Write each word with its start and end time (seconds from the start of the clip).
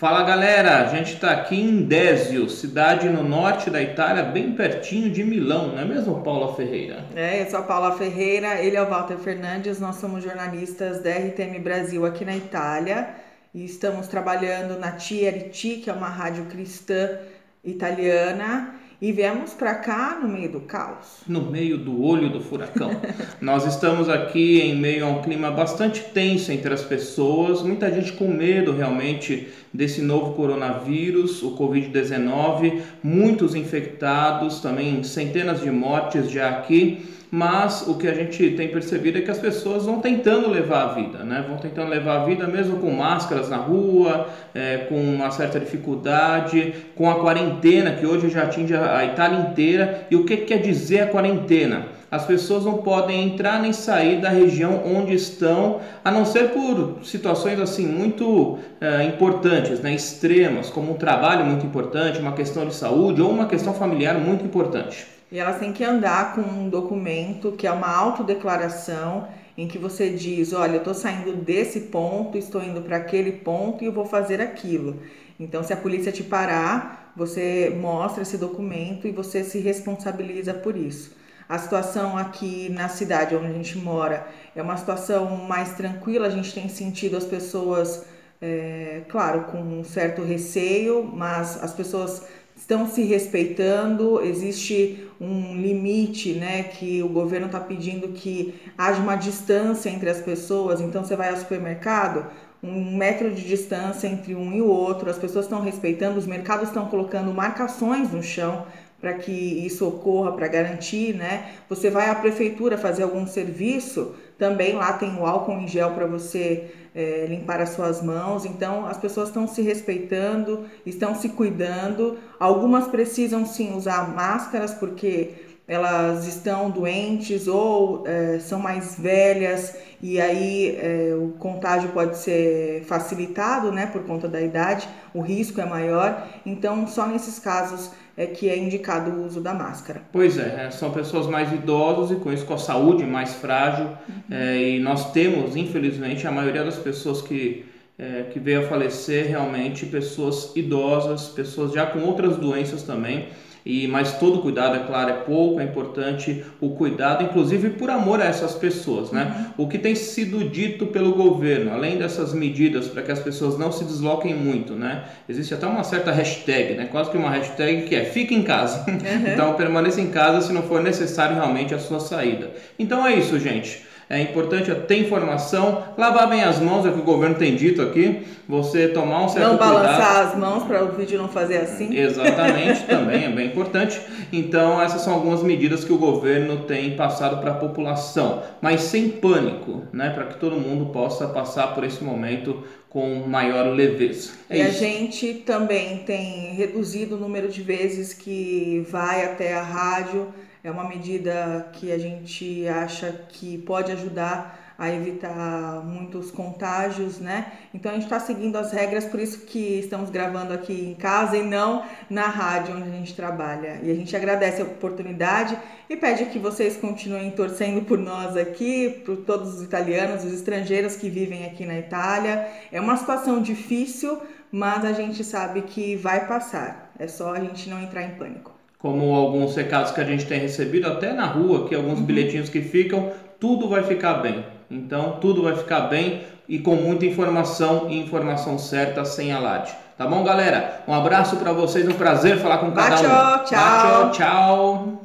Fala 0.00 0.22
galera, 0.22 0.78
a 0.78 0.86
gente 0.94 1.14
está 1.14 1.32
aqui 1.32 1.60
em 1.60 1.82
Désio, 1.82 2.48
cidade 2.48 3.08
no 3.08 3.24
norte 3.24 3.68
da 3.68 3.82
Itália, 3.82 4.22
bem 4.22 4.52
pertinho 4.52 5.10
de 5.10 5.24
Milão, 5.24 5.72
não 5.72 5.80
é 5.80 5.84
mesmo, 5.84 6.22
Paula 6.22 6.54
Ferreira? 6.54 7.04
É, 7.16 7.42
eu 7.42 7.50
sou 7.50 7.58
a 7.58 7.62
Paula 7.62 7.98
Ferreira, 7.98 8.62
ele 8.62 8.76
é 8.76 8.80
o 8.80 8.88
Walter 8.88 9.18
Fernandes, 9.18 9.80
nós 9.80 9.96
somos 9.96 10.22
jornalistas 10.22 11.02
da 11.02 11.10
RTM 11.10 11.58
Brasil 11.58 12.06
aqui 12.06 12.24
na 12.24 12.36
Itália 12.36 13.08
e 13.52 13.64
estamos 13.64 14.06
trabalhando 14.06 14.78
na 14.78 14.92
TRT, 14.92 15.80
que 15.82 15.90
é 15.90 15.92
uma 15.92 16.08
rádio 16.08 16.44
cristã 16.44 17.18
italiana, 17.64 18.76
e 19.00 19.12
viemos 19.12 19.54
para 19.54 19.76
cá 19.76 20.18
no 20.20 20.28
meio 20.28 20.50
do 20.50 20.60
caos. 20.60 21.20
No 21.26 21.42
meio 21.42 21.78
do 21.78 22.02
olho 22.02 22.28
do 22.28 22.40
furacão. 22.40 22.90
Nós 23.40 23.64
estamos 23.64 24.08
aqui 24.08 24.60
em 24.60 24.76
meio 24.76 25.06
a 25.06 25.08
um 25.08 25.22
clima 25.22 25.50
bastante 25.50 26.00
tenso 26.12 26.50
entre 26.50 26.74
as 26.74 26.82
pessoas, 26.82 27.62
muita 27.62 27.92
gente 27.92 28.12
com 28.12 28.26
medo 28.26 28.72
realmente 28.72 29.48
desse 29.72 30.02
novo 30.02 30.34
coronavírus, 30.34 31.42
o 31.42 31.56
Covid-19, 31.56 32.82
muitos 33.02 33.54
infectados, 33.54 34.60
também 34.60 35.04
centenas 35.04 35.60
de 35.60 35.70
mortes 35.70 36.30
já 36.30 36.48
aqui 36.50 37.17
mas 37.30 37.86
o 37.86 37.94
que 37.96 38.08
a 38.08 38.14
gente 38.14 38.50
tem 38.50 38.68
percebido 38.68 39.18
é 39.18 39.20
que 39.20 39.30
as 39.30 39.38
pessoas 39.38 39.84
vão 39.84 40.00
tentando 40.00 40.48
levar 40.48 40.84
a 40.84 40.94
vida, 40.94 41.18
né? 41.18 41.44
Vão 41.46 41.58
tentando 41.58 41.90
levar 41.90 42.22
a 42.22 42.24
vida 42.24 42.46
mesmo 42.46 42.78
com 42.78 42.90
máscaras 42.90 43.48
na 43.48 43.56
rua, 43.56 44.28
é, 44.54 44.78
com 44.88 44.98
uma 44.98 45.30
certa 45.30 45.60
dificuldade, 45.60 46.74
com 46.94 47.10
a 47.10 47.20
quarentena 47.20 47.92
que 47.92 48.06
hoje 48.06 48.30
já 48.30 48.44
atinge 48.44 48.74
a 48.74 49.04
Itália 49.04 49.40
inteira. 49.40 50.06
E 50.10 50.16
o 50.16 50.24
que 50.24 50.38
quer 50.38 50.58
dizer 50.58 51.00
a 51.00 51.06
quarentena? 51.06 51.98
As 52.10 52.24
pessoas 52.24 52.64
não 52.64 52.78
podem 52.78 53.26
entrar 53.26 53.60
nem 53.60 53.74
sair 53.74 54.18
da 54.18 54.30
região 54.30 54.82
onde 54.86 55.12
estão, 55.12 55.80
a 56.02 56.10
não 56.10 56.24
ser 56.24 56.48
por 56.50 57.00
situações 57.04 57.60
assim 57.60 57.86
muito 57.86 58.58
é, 58.80 59.04
importantes, 59.04 59.80
né, 59.80 59.92
extremas, 59.94 60.70
como 60.70 60.92
um 60.92 60.96
trabalho 60.96 61.44
muito 61.44 61.66
importante, 61.66 62.18
uma 62.18 62.32
questão 62.32 62.66
de 62.66 62.74
saúde 62.74 63.20
ou 63.20 63.30
uma 63.30 63.44
questão 63.44 63.74
familiar 63.74 64.14
muito 64.14 64.42
importante. 64.42 65.17
E 65.30 65.38
elas 65.38 65.58
têm 65.58 65.72
que 65.72 65.84
andar 65.84 66.34
com 66.34 66.40
um 66.40 66.68
documento 66.68 67.52
que 67.52 67.66
é 67.66 67.72
uma 67.72 67.94
autodeclaração 67.94 69.28
em 69.56 69.66
que 69.66 69.76
você 69.76 70.10
diz, 70.10 70.52
olha, 70.52 70.74
eu 70.74 70.78
estou 70.78 70.94
saindo 70.94 71.34
desse 71.34 71.80
ponto, 71.80 72.38
estou 72.38 72.62
indo 72.62 72.80
para 72.80 72.96
aquele 72.96 73.32
ponto 73.32 73.82
e 73.82 73.86
eu 73.86 73.92
vou 73.92 74.06
fazer 74.06 74.40
aquilo. 74.40 75.00
Então, 75.38 75.62
se 75.62 75.72
a 75.72 75.76
polícia 75.76 76.12
te 76.12 76.22
parar, 76.22 77.12
você 77.14 77.76
mostra 77.78 78.22
esse 78.22 78.38
documento 78.38 79.06
e 79.06 79.10
você 79.10 79.42
se 79.42 79.58
responsabiliza 79.58 80.54
por 80.54 80.76
isso. 80.76 81.16
A 81.48 81.58
situação 81.58 82.16
aqui 82.16 82.68
na 82.70 82.88
cidade 82.88 83.34
onde 83.34 83.46
a 83.46 83.52
gente 83.52 83.78
mora 83.78 84.26
é 84.54 84.62
uma 84.62 84.76
situação 84.76 85.26
mais 85.36 85.72
tranquila, 85.72 86.26
a 86.26 86.30
gente 86.30 86.54
tem 86.54 86.68
sentido 86.68 87.16
as 87.16 87.24
pessoas, 87.24 88.04
é, 88.40 89.02
claro, 89.08 89.44
com 89.44 89.58
um 89.58 89.82
certo 89.82 90.22
receio, 90.22 91.02
mas 91.02 91.62
as 91.62 91.72
pessoas 91.72 92.22
estão 92.58 92.88
se 92.88 93.02
respeitando, 93.02 94.20
existe 94.20 95.08
um 95.20 95.54
limite, 95.54 96.34
né, 96.34 96.64
que 96.64 97.02
o 97.02 97.08
governo 97.08 97.46
está 97.46 97.60
pedindo 97.60 98.08
que 98.08 98.54
haja 98.76 99.00
uma 99.00 99.14
distância 99.14 99.88
entre 99.88 100.10
as 100.10 100.20
pessoas. 100.20 100.80
Então 100.80 101.04
você 101.04 101.14
vai 101.14 101.30
ao 101.30 101.36
supermercado, 101.36 102.26
um 102.60 102.96
metro 102.96 103.32
de 103.32 103.46
distância 103.46 104.08
entre 104.08 104.34
um 104.34 104.52
e 104.52 104.60
o 104.60 104.66
outro. 104.66 105.08
As 105.08 105.16
pessoas 105.16 105.44
estão 105.44 105.60
respeitando, 105.60 106.18
os 106.18 106.26
mercados 106.26 106.68
estão 106.68 106.86
colocando 106.86 107.32
marcações 107.32 108.12
no 108.12 108.22
chão 108.22 108.66
para 109.00 109.14
que 109.14 109.32
isso 109.32 109.86
ocorra, 109.86 110.32
para 110.32 110.48
garantir, 110.48 111.14
né? 111.14 111.52
Você 111.68 111.88
vai 111.88 112.10
à 112.10 112.14
prefeitura 112.14 112.76
fazer 112.76 113.04
algum 113.04 113.26
serviço, 113.26 114.14
também 114.36 114.74
lá 114.74 114.92
tem 114.92 115.16
o 115.16 115.26
álcool 115.26 115.52
em 115.52 115.68
gel 115.68 115.92
para 115.92 116.06
você 116.06 116.70
é, 116.94 117.26
limpar 117.28 117.60
as 117.60 117.70
suas 117.70 118.02
mãos. 118.02 118.44
Então, 118.44 118.86
as 118.86 118.96
pessoas 118.96 119.28
estão 119.28 119.46
se 119.46 119.62
respeitando, 119.62 120.66
estão 120.84 121.14
se 121.14 121.28
cuidando. 121.30 122.18
Algumas 122.40 122.88
precisam 122.88 123.46
sim 123.46 123.76
usar 123.76 124.14
máscaras 124.14 124.74
porque 124.74 125.47
elas 125.68 126.26
estão 126.26 126.70
doentes 126.70 127.46
ou 127.46 128.02
é, 128.06 128.38
são 128.38 128.58
mais 128.58 128.98
velhas 128.98 129.76
e 130.02 130.18
aí 130.18 130.78
é, 130.80 131.14
o 131.14 131.34
contágio 131.38 131.90
pode 131.90 132.16
ser 132.16 132.84
facilitado, 132.84 133.70
né, 133.70 133.84
por 133.86 134.02
conta 134.04 134.26
da 134.26 134.40
idade, 134.40 134.88
o 135.12 135.20
risco 135.20 135.60
é 135.60 135.66
maior. 135.66 136.26
Então, 136.46 136.86
só 136.86 137.06
nesses 137.06 137.38
casos 137.38 137.90
é 138.16 138.26
que 138.26 138.48
é 138.48 138.56
indicado 138.56 139.10
o 139.10 139.26
uso 139.26 139.42
da 139.42 139.52
máscara. 139.52 140.00
Pois 140.10 140.38
é, 140.38 140.66
é 140.66 140.70
são 140.70 140.90
pessoas 140.90 141.26
mais 141.26 141.52
idosas 141.52 142.16
e 142.16 142.20
com 142.20 142.32
isso 142.32 142.46
com 142.46 142.54
a 142.54 142.58
saúde 142.58 143.04
mais 143.04 143.34
frágil. 143.34 143.86
Uhum. 143.86 144.22
É, 144.30 144.62
e 144.62 144.80
nós 144.80 145.12
temos, 145.12 145.54
infelizmente, 145.54 146.26
a 146.26 146.32
maioria 146.32 146.64
das 146.64 146.76
pessoas 146.76 147.20
que 147.20 147.66
é, 147.98 148.26
que 148.32 148.38
veio 148.38 148.60
a 148.60 148.68
falecer 148.68 149.26
realmente 149.26 149.84
pessoas 149.84 150.52
idosas, 150.54 151.26
pessoas 151.28 151.72
já 151.72 151.84
com 151.84 151.98
outras 152.04 152.36
doenças 152.36 152.84
também 152.84 153.26
e 153.64 153.86
mas 153.86 154.18
todo 154.18 154.40
cuidado, 154.40 154.76
é 154.76 154.80
claro, 154.80 155.10
é 155.10 155.14
pouco, 155.14 155.60
é 155.60 155.64
importante 155.64 156.44
o 156.60 156.70
cuidado, 156.70 157.24
inclusive 157.24 157.70
por 157.70 157.90
amor 157.90 158.20
a 158.20 158.24
essas 158.24 158.54
pessoas, 158.54 159.10
né? 159.10 159.52
Uhum. 159.58 159.64
O 159.64 159.68
que 159.68 159.78
tem 159.78 159.94
sido 159.94 160.48
dito 160.48 160.86
pelo 160.86 161.12
governo, 161.12 161.72
além 161.72 161.96
dessas 161.96 162.32
medidas 162.32 162.88
para 162.88 163.02
que 163.02 163.12
as 163.12 163.18
pessoas 163.18 163.58
não 163.58 163.72
se 163.72 163.84
desloquem 163.84 164.34
muito, 164.34 164.74
né? 164.74 165.04
Existe 165.28 165.54
até 165.54 165.66
uma 165.66 165.84
certa 165.84 166.10
hashtag, 166.10 166.74
né? 166.74 166.88
Quase 166.90 167.10
que 167.10 167.16
uma 167.16 167.30
hashtag 167.30 167.82
que 167.82 167.94
é 167.94 168.04
fique 168.04 168.34
em 168.34 168.42
casa. 168.42 168.84
Uhum. 168.88 168.98
então 169.32 169.54
permaneça 169.54 170.00
em 170.00 170.10
casa 170.10 170.46
se 170.46 170.52
não 170.52 170.62
for 170.62 170.82
necessário 170.82 171.36
realmente 171.36 171.74
a 171.74 171.78
sua 171.78 172.00
saída. 172.00 172.50
Então 172.78 173.06
é 173.06 173.14
isso, 173.14 173.38
gente. 173.38 173.87
É 174.10 174.22
importante 174.22 174.74
ter 174.74 175.00
informação, 175.00 175.84
lavar 175.98 176.28
bem 176.30 176.42
as 176.42 176.58
mãos, 176.58 176.86
é 176.86 176.88
o 176.88 176.94
que 176.94 177.00
o 177.00 177.04
governo 177.04 177.34
tem 177.34 177.54
dito 177.54 177.82
aqui. 177.82 178.26
Você 178.48 178.88
tomar 178.88 179.24
um 179.24 179.28
certo 179.28 179.46
não 179.46 179.58
cuidado. 179.58 179.74
Não 179.74 179.82
balançar 179.82 180.26
as 180.28 180.38
mãos 180.38 180.62
para 180.62 180.82
o 180.82 180.92
vídeo 180.92 181.18
não 181.18 181.28
fazer 181.28 181.58
assim. 181.58 181.94
Exatamente, 181.94 182.84
também 182.88 183.24
é 183.24 183.28
bem 183.28 183.48
importante. 183.48 184.00
Então, 184.32 184.80
essas 184.80 185.02
são 185.02 185.12
algumas 185.12 185.42
medidas 185.42 185.84
que 185.84 185.92
o 185.92 185.98
governo 185.98 186.64
tem 186.64 186.96
passado 186.96 187.38
para 187.42 187.50
a 187.50 187.54
população, 187.54 188.42
mas 188.62 188.80
sem 188.80 189.10
pânico, 189.10 189.82
né? 189.92 190.08
Para 190.08 190.24
que 190.24 190.38
todo 190.38 190.56
mundo 190.56 190.86
possa 190.86 191.28
passar 191.28 191.74
por 191.74 191.84
esse 191.84 192.02
momento 192.02 192.64
com 192.88 193.26
maior 193.26 193.74
leveza. 193.74 194.30
É 194.48 194.56
e 194.56 194.60
isso. 194.62 194.70
a 194.70 194.72
gente 194.72 195.34
também 195.34 195.98
tem 195.98 196.54
reduzido 196.54 197.16
o 197.16 197.18
número 197.18 197.48
de 197.48 197.60
vezes 197.60 198.14
que 198.14 198.86
vai 198.88 199.26
até 199.26 199.54
a 199.54 199.62
rádio 199.62 200.28
é 200.68 200.70
uma 200.70 200.84
medida 200.84 201.68
que 201.72 201.90
a 201.90 201.98
gente 201.98 202.68
acha 202.68 203.10
que 203.30 203.58
pode 203.58 203.90
ajudar 203.90 204.74
a 204.76 204.92
evitar 204.92 205.82
muitos 205.82 206.30
contágios, 206.30 207.18
né? 207.18 207.52
Então 207.74 207.90
a 207.90 207.94
gente 207.94 208.04
está 208.04 208.20
seguindo 208.20 208.54
as 208.56 208.70
regras, 208.70 209.06
por 209.06 209.18
isso 209.18 209.46
que 209.46 209.80
estamos 209.80 210.08
gravando 210.08 210.52
aqui 210.52 210.72
em 210.72 210.94
casa 210.94 211.36
e 211.36 211.42
não 211.42 211.84
na 212.08 212.28
rádio 212.28 212.76
onde 212.76 212.88
a 212.88 212.92
gente 212.92 213.14
trabalha. 213.14 213.80
E 213.82 213.90
a 213.90 213.94
gente 213.94 214.14
agradece 214.14 214.62
a 214.62 214.64
oportunidade 214.66 215.58
e 215.90 215.96
pede 215.96 216.26
que 216.26 216.38
vocês 216.38 216.76
continuem 216.76 217.30
torcendo 217.32 217.84
por 217.86 217.98
nós 217.98 218.36
aqui, 218.36 219.02
por 219.04 219.16
todos 219.16 219.54
os 219.54 219.62
italianos, 219.62 220.22
os 220.22 220.32
estrangeiros 220.32 220.94
que 220.96 221.08
vivem 221.10 221.46
aqui 221.46 221.64
na 221.66 221.78
Itália. 221.78 222.46
É 222.70 222.80
uma 222.80 222.96
situação 222.96 223.42
difícil, 223.42 224.20
mas 224.52 224.84
a 224.84 224.92
gente 224.92 225.24
sabe 225.24 225.62
que 225.62 225.96
vai 225.96 226.28
passar. 226.28 226.92
É 226.98 227.08
só 227.08 227.32
a 227.32 227.40
gente 227.40 227.68
não 227.68 227.82
entrar 227.82 228.04
em 228.04 228.14
pânico 228.16 228.57
como 228.78 229.14
alguns 229.14 229.56
recados 229.56 229.90
que 229.90 230.00
a 230.00 230.04
gente 230.04 230.24
tem 230.24 230.38
recebido 230.38 230.86
até 230.86 231.12
na 231.12 231.26
rua, 231.26 231.68
que 231.68 231.74
alguns 231.74 231.98
uhum. 231.98 232.04
bilhetinhos 232.04 232.48
que 232.48 232.62
ficam, 232.62 233.12
tudo 233.40 233.68
vai 233.68 233.82
ficar 233.82 234.14
bem. 234.14 234.44
Então, 234.70 235.18
tudo 235.20 235.42
vai 235.42 235.56
ficar 235.56 235.82
bem 235.82 236.22
e 236.48 236.58
com 236.58 236.76
muita 236.76 237.04
informação 237.04 237.90
e 237.90 237.98
informação 237.98 238.58
certa 238.58 239.04
sem 239.04 239.32
alarde. 239.32 239.74
Tá 239.96 240.06
bom, 240.06 240.22
galera? 240.22 240.84
Um 240.86 240.94
abraço 240.94 241.36
para 241.36 241.52
vocês, 241.52 241.88
um 241.88 241.94
prazer 241.94 242.38
falar 242.38 242.58
com 242.58 242.70
cada 242.70 242.96
um. 242.96 243.44
Tchau, 243.44 244.12
tchau. 244.12 245.02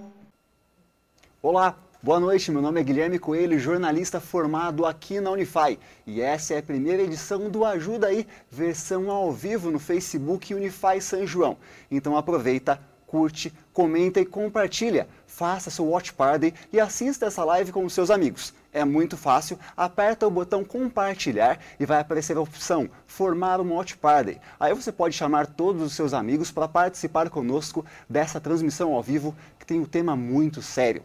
Olá, 1.41 1.75
boa 2.01 2.19
noite. 2.19 2.51
Meu 2.51 2.61
nome 2.61 2.79
é 2.79 2.83
Guilherme 2.83 3.17
Coelho, 3.17 3.57
jornalista 3.57 4.21
formado 4.21 4.85
aqui 4.85 5.19
na 5.19 5.31
Unify. 5.31 5.79
E 6.05 6.21
essa 6.21 6.53
é 6.53 6.59
a 6.59 6.63
primeira 6.63 7.01
edição 7.01 7.49
do 7.49 7.65
Ajuda 7.65 8.07
aí, 8.07 8.27
versão 8.51 9.09
ao 9.09 9.31
vivo 9.31 9.71
no 9.71 9.79
Facebook 9.79 10.53
Unify 10.53 11.01
São 11.01 11.25
João. 11.25 11.57
Então 11.89 12.15
aproveita, 12.15 12.79
curte, 13.13 13.53
comenta 13.71 14.19
e 14.19 14.25
compartilha. 14.25 15.07
Faça 15.27 15.69
seu 15.69 15.85
watch 15.85 16.11
party 16.13 16.51
e 16.71 16.79
assista 16.79 17.27
essa 17.27 17.43
live 17.43 17.71
com 17.71 17.85
os 17.85 17.93
seus 17.93 18.09
amigos. 18.09 18.55
É 18.73 18.83
muito 18.83 19.15
fácil, 19.15 19.59
aperta 19.77 20.25
o 20.25 20.31
botão 20.31 20.65
compartilhar 20.65 21.59
e 21.79 21.85
vai 21.85 21.99
aparecer 21.99 22.35
a 22.35 22.41
opção 22.41 22.89
formar 23.05 23.61
um 23.61 23.71
watch 23.71 23.95
party. 23.97 24.41
Aí 24.59 24.73
você 24.73 24.91
pode 24.91 25.15
chamar 25.15 25.45
todos 25.45 25.83
os 25.83 25.93
seus 25.93 26.11
amigos 26.11 26.49
para 26.49 26.67
participar 26.67 27.29
conosco 27.29 27.85
dessa 28.09 28.41
transmissão 28.41 28.95
ao 28.95 29.03
vivo 29.03 29.35
que 29.59 29.65
tem 29.65 29.79
um 29.79 29.85
tema 29.85 30.15
muito 30.15 30.59
sério 30.59 31.03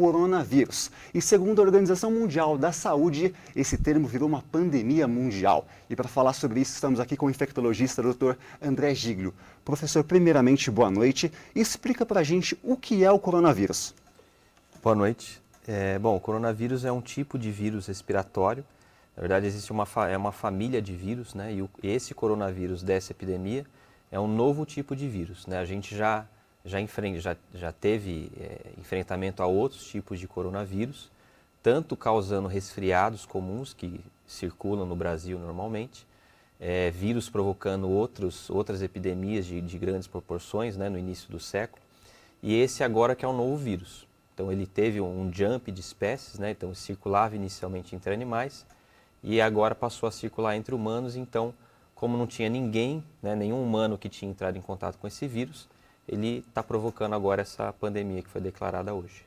coronavírus. 0.00 0.90
E 1.12 1.20
segundo 1.20 1.60
a 1.60 1.62
Organização 1.62 2.10
Mundial 2.10 2.56
da 2.56 2.72
Saúde, 2.72 3.34
esse 3.54 3.76
termo 3.76 4.08
virou 4.08 4.26
uma 4.26 4.40
pandemia 4.40 5.06
mundial. 5.06 5.66
E 5.90 5.94
para 5.94 6.08
falar 6.08 6.32
sobre 6.32 6.58
isso, 6.58 6.72
estamos 6.72 6.98
aqui 6.98 7.18
com 7.18 7.26
o 7.26 7.30
infectologista 7.30 8.02
Dr. 8.02 8.32
André 8.62 8.94
Giglio. 8.94 9.34
Professor, 9.62 10.02
primeiramente, 10.02 10.70
boa 10.70 10.90
noite. 10.90 11.30
Explica 11.54 12.06
para 12.06 12.20
a 12.20 12.22
gente 12.22 12.58
o 12.62 12.78
que 12.78 13.04
é 13.04 13.12
o 13.12 13.18
coronavírus. 13.18 13.94
Boa 14.82 14.96
noite. 14.96 15.42
É, 15.68 15.98
bom, 15.98 16.16
o 16.16 16.20
coronavírus 16.20 16.86
é 16.86 16.90
um 16.90 17.02
tipo 17.02 17.38
de 17.38 17.50
vírus 17.50 17.86
respiratório 17.86 18.64
Na 19.14 19.20
verdade, 19.20 19.44
existe 19.44 19.70
uma, 19.70 19.86
é 20.08 20.16
uma 20.16 20.32
família 20.32 20.80
de 20.80 20.96
vírus, 20.96 21.34
né? 21.34 21.52
E 21.52 21.60
o, 21.60 21.68
esse 21.82 22.14
coronavírus 22.14 22.82
dessa 22.82 23.12
epidemia 23.12 23.66
é 24.10 24.18
um 24.18 24.26
novo 24.26 24.64
tipo 24.64 24.96
de 24.96 25.06
vírus, 25.06 25.46
né? 25.46 25.58
A 25.58 25.66
gente 25.66 25.94
já 25.94 26.24
já, 26.64 26.78
já, 27.18 27.36
já 27.54 27.72
teve 27.72 28.30
é, 28.38 28.72
enfrentamento 28.78 29.42
a 29.42 29.46
outros 29.46 29.84
tipos 29.86 30.18
de 30.18 30.28
coronavírus, 30.28 31.10
tanto 31.62 31.96
causando 31.96 32.48
resfriados 32.48 33.26
comuns 33.26 33.72
que 33.74 34.00
circulam 34.26 34.86
no 34.86 34.96
Brasil 34.96 35.38
normalmente, 35.38 36.06
é, 36.58 36.90
vírus 36.90 37.28
provocando 37.28 37.88
outros, 37.88 38.50
outras 38.50 38.82
epidemias 38.82 39.46
de, 39.46 39.60
de 39.60 39.78
grandes 39.78 40.06
proporções 40.06 40.76
né, 40.76 40.88
no 40.88 40.98
início 40.98 41.30
do 41.30 41.40
século, 41.40 41.82
e 42.42 42.54
esse 42.54 42.84
agora 42.84 43.14
que 43.14 43.24
é 43.24 43.28
um 43.28 43.36
novo 43.36 43.56
vírus. 43.56 44.06
Então 44.34 44.50
ele 44.50 44.66
teve 44.66 45.00
um 45.00 45.30
jump 45.32 45.70
de 45.70 45.80
espécies, 45.80 46.38
né, 46.38 46.50
então 46.50 46.74
circulava 46.74 47.36
inicialmente 47.36 47.94
entre 47.94 48.12
animais, 48.12 48.66
e 49.22 49.40
agora 49.40 49.74
passou 49.74 50.06
a 50.06 50.12
circular 50.12 50.56
entre 50.56 50.74
humanos, 50.74 51.16
então 51.16 51.54
como 51.94 52.16
não 52.16 52.26
tinha 52.26 52.48
ninguém, 52.48 53.04
né, 53.22 53.34
nenhum 53.34 53.62
humano 53.62 53.98
que 53.98 54.08
tinha 54.08 54.30
entrado 54.30 54.56
em 54.56 54.62
contato 54.62 54.96
com 54.96 55.06
esse 55.06 55.26
vírus, 55.26 55.68
ele 56.10 56.44
está 56.48 56.62
provocando 56.62 57.14
agora 57.14 57.42
essa 57.42 57.72
pandemia 57.72 58.20
que 58.20 58.28
foi 58.28 58.40
declarada 58.40 58.92
hoje. 58.92 59.24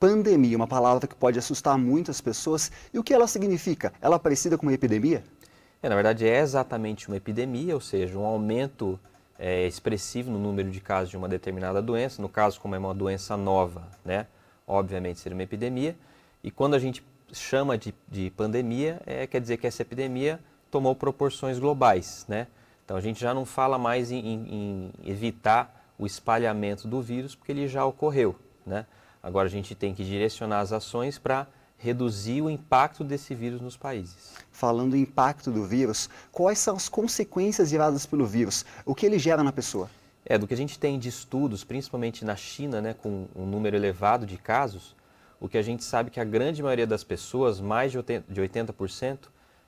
Pandemia, 0.00 0.56
uma 0.56 0.66
palavra 0.66 1.06
que 1.06 1.14
pode 1.14 1.38
assustar 1.38 1.78
muitas 1.78 2.20
pessoas. 2.20 2.72
E 2.92 2.98
o 2.98 3.04
que 3.04 3.14
ela 3.14 3.26
significa? 3.26 3.92
Ela 4.00 4.16
é 4.16 4.18
parecida 4.18 4.58
com 4.58 4.66
uma 4.66 4.72
epidemia? 4.72 5.22
É, 5.80 5.88
na 5.88 5.94
verdade, 5.94 6.26
é 6.26 6.40
exatamente 6.40 7.06
uma 7.06 7.16
epidemia, 7.16 7.74
ou 7.74 7.80
seja, 7.80 8.18
um 8.18 8.24
aumento 8.24 8.98
é, 9.38 9.66
expressivo 9.66 10.30
no 10.30 10.38
número 10.38 10.70
de 10.70 10.80
casos 10.80 11.10
de 11.10 11.16
uma 11.16 11.28
determinada 11.28 11.80
doença. 11.80 12.20
No 12.20 12.28
caso, 12.28 12.60
como 12.60 12.74
é 12.74 12.78
uma 12.78 12.94
doença 12.94 13.36
nova, 13.36 13.86
né? 14.04 14.26
obviamente 14.66 15.20
seria 15.20 15.36
uma 15.36 15.42
epidemia. 15.42 15.96
E 16.42 16.50
quando 16.50 16.74
a 16.74 16.78
gente 16.78 17.04
chama 17.32 17.78
de, 17.78 17.94
de 18.08 18.30
pandemia, 18.30 19.00
é, 19.06 19.26
quer 19.26 19.40
dizer 19.40 19.56
que 19.56 19.66
essa 19.66 19.82
epidemia 19.82 20.40
tomou 20.70 20.96
proporções 20.96 21.58
globais. 21.58 22.24
Né? 22.28 22.48
Então 22.84 22.96
a 22.96 23.00
gente 23.00 23.20
já 23.20 23.32
não 23.32 23.44
fala 23.44 23.78
mais 23.78 24.10
em, 24.10 24.18
em, 24.18 24.48
em 24.50 25.10
evitar 25.10 25.77
o 25.98 26.06
espalhamento 26.06 26.86
do 26.86 27.02
vírus, 27.02 27.34
porque 27.34 27.52
ele 27.52 27.66
já 27.66 27.84
ocorreu. 27.84 28.36
Né? 28.64 28.86
Agora 29.22 29.48
a 29.48 29.50
gente 29.50 29.74
tem 29.74 29.94
que 29.94 30.04
direcionar 30.04 30.60
as 30.60 30.72
ações 30.72 31.18
para 31.18 31.46
reduzir 31.76 32.42
o 32.42 32.50
impacto 32.50 33.04
desse 33.04 33.34
vírus 33.34 33.60
nos 33.60 33.76
países. 33.76 34.34
Falando 34.50 34.96
em 34.96 35.02
impacto 35.02 35.50
do 35.50 35.64
vírus, 35.64 36.10
quais 36.32 36.58
são 36.58 36.76
as 36.76 36.88
consequências 36.88 37.68
geradas 37.68 38.04
pelo 38.04 38.26
vírus? 38.26 38.64
O 38.84 38.94
que 38.94 39.06
ele 39.06 39.18
gera 39.18 39.44
na 39.44 39.52
pessoa? 39.52 39.88
É, 40.24 40.36
do 40.36 40.46
que 40.46 40.54
a 40.54 40.56
gente 40.56 40.78
tem 40.78 40.98
de 40.98 41.08
estudos, 41.08 41.64
principalmente 41.64 42.24
na 42.24 42.36
China, 42.36 42.80
né, 42.80 42.94
com 42.94 43.26
um 43.34 43.46
número 43.46 43.76
elevado 43.76 44.26
de 44.26 44.36
casos, 44.36 44.94
o 45.40 45.48
que 45.48 45.56
a 45.56 45.62
gente 45.62 45.84
sabe 45.84 46.08
é 46.08 46.12
que 46.12 46.20
a 46.20 46.24
grande 46.24 46.62
maioria 46.62 46.86
das 46.86 47.04
pessoas, 47.04 47.60
mais 47.60 47.92
de 47.92 47.98
80%, 47.98 49.18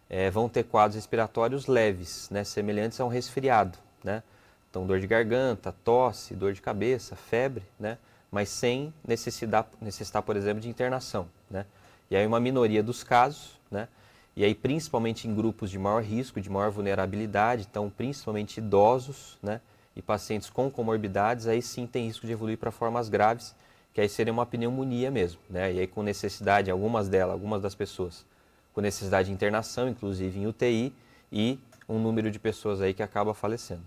é, 0.08 0.28
vão 0.28 0.48
ter 0.48 0.64
quadros 0.64 0.96
respiratórios 0.96 1.66
leves, 1.66 2.28
né, 2.30 2.42
semelhantes 2.42 3.00
a 3.00 3.04
um 3.04 3.08
resfriado. 3.08 3.78
Né? 4.02 4.22
Então, 4.70 4.86
dor 4.86 5.00
de 5.00 5.06
garganta, 5.06 5.74
tosse, 5.84 6.34
dor 6.34 6.52
de 6.52 6.62
cabeça, 6.62 7.16
febre, 7.16 7.64
né? 7.78 7.98
mas 8.30 8.48
sem 8.48 8.94
necessitar, 9.06 9.68
necessitar, 9.80 10.22
por 10.22 10.36
exemplo, 10.36 10.60
de 10.60 10.68
internação. 10.68 11.26
Né? 11.50 11.66
E 12.08 12.16
aí 12.16 12.24
uma 12.24 12.38
minoria 12.38 12.82
dos 12.82 13.02
casos, 13.02 13.58
né? 13.68 13.88
e 14.36 14.44
aí 14.44 14.54
principalmente 14.54 15.26
em 15.26 15.34
grupos 15.34 15.70
de 15.70 15.78
maior 15.78 16.02
risco, 16.02 16.40
de 16.40 16.48
maior 16.48 16.70
vulnerabilidade, 16.70 17.66
então 17.68 17.90
principalmente 17.90 18.58
idosos 18.58 19.36
né? 19.42 19.60
e 19.96 20.00
pacientes 20.00 20.48
com 20.48 20.70
comorbidades, 20.70 21.48
aí 21.48 21.60
sim 21.60 21.84
tem 21.84 22.06
risco 22.06 22.24
de 22.24 22.32
evoluir 22.32 22.56
para 22.56 22.70
formas 22.70 23.08
graves, 23.08 23.56
que 23.92 24.00
aí 24.00 24.08
seria 24.08 24.32
uma 24.32 24.46
pneumonia 24.46 25.10
mesmo. 25.10 25.40
Né? 25.50 25.72
E 25.72 25.80
aí 25.80 25.86
com 25.88 26.04
necessidade, 26.04 26.70
algumas 26.70 27.08
delas, 27.08 27.32
algumas 27.32 27.60
das 27.60 27.74
pessoas, 27.74 28.24
com 28.72 28.80
necessidade 28.80 29.26
de 29.26 29.34
internação, 29.34 29.88
inclusive 29.88 30.38
em 30.38 30.46
UTI, 30.46 30.94
e 31.32 31.58
um 31.88 31.98
número 31.98 32.30
de 32.30 32.38
pessoas 32.38 32.80
aí 32.80 32.94
que 32.94 33.02
acaba 33.02 33.34
falecendo. 33.34 33.82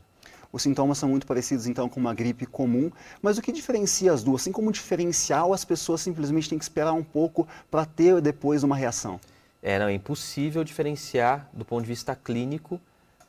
Os 0.53 0.61
sintomas 0.61 0.99
são 0.99 1.09
muito 1.09 1.25
parecidos 1.25 1.65
então 1.65 1.89
com 1.89 1.99
uma 1.99 2.13
gripe 2.13 2.45
comum, 2.45 2.91
mas 3.23 3.39
o 3.39 3.41
que 3.41 3.51
diferencia 3.51 4.13
as 4.13 4.23
duas? 4.23 4.43
Assim 4.43 4.51
como 4.51 4.71
diferencial, 4.71 5.51
as 5.51 5.65
pessoas 5.65 5.99
simplesmente 5.99 6.47
têm 6.47 6.59
que 6.59 6.63
esperar 6.63 6.93
um 6.93 7.03
pouco 7.03 7.47
para 7.71 7.85
ter 7.85 8.21
depois 8.21 8.63
uma 8.63 8.75
reação. 8.75 9.19
É, 9.63 9.79
não, 9.79 9.87
é 9.87 9.93
impossível 9.93 10.63
diferenciar 10.63 11.49
do 11.51 11.65
ponto 11.65 11.81
de 11.81 11.87
vista 11.87 12.15
clínico 12.15 12.79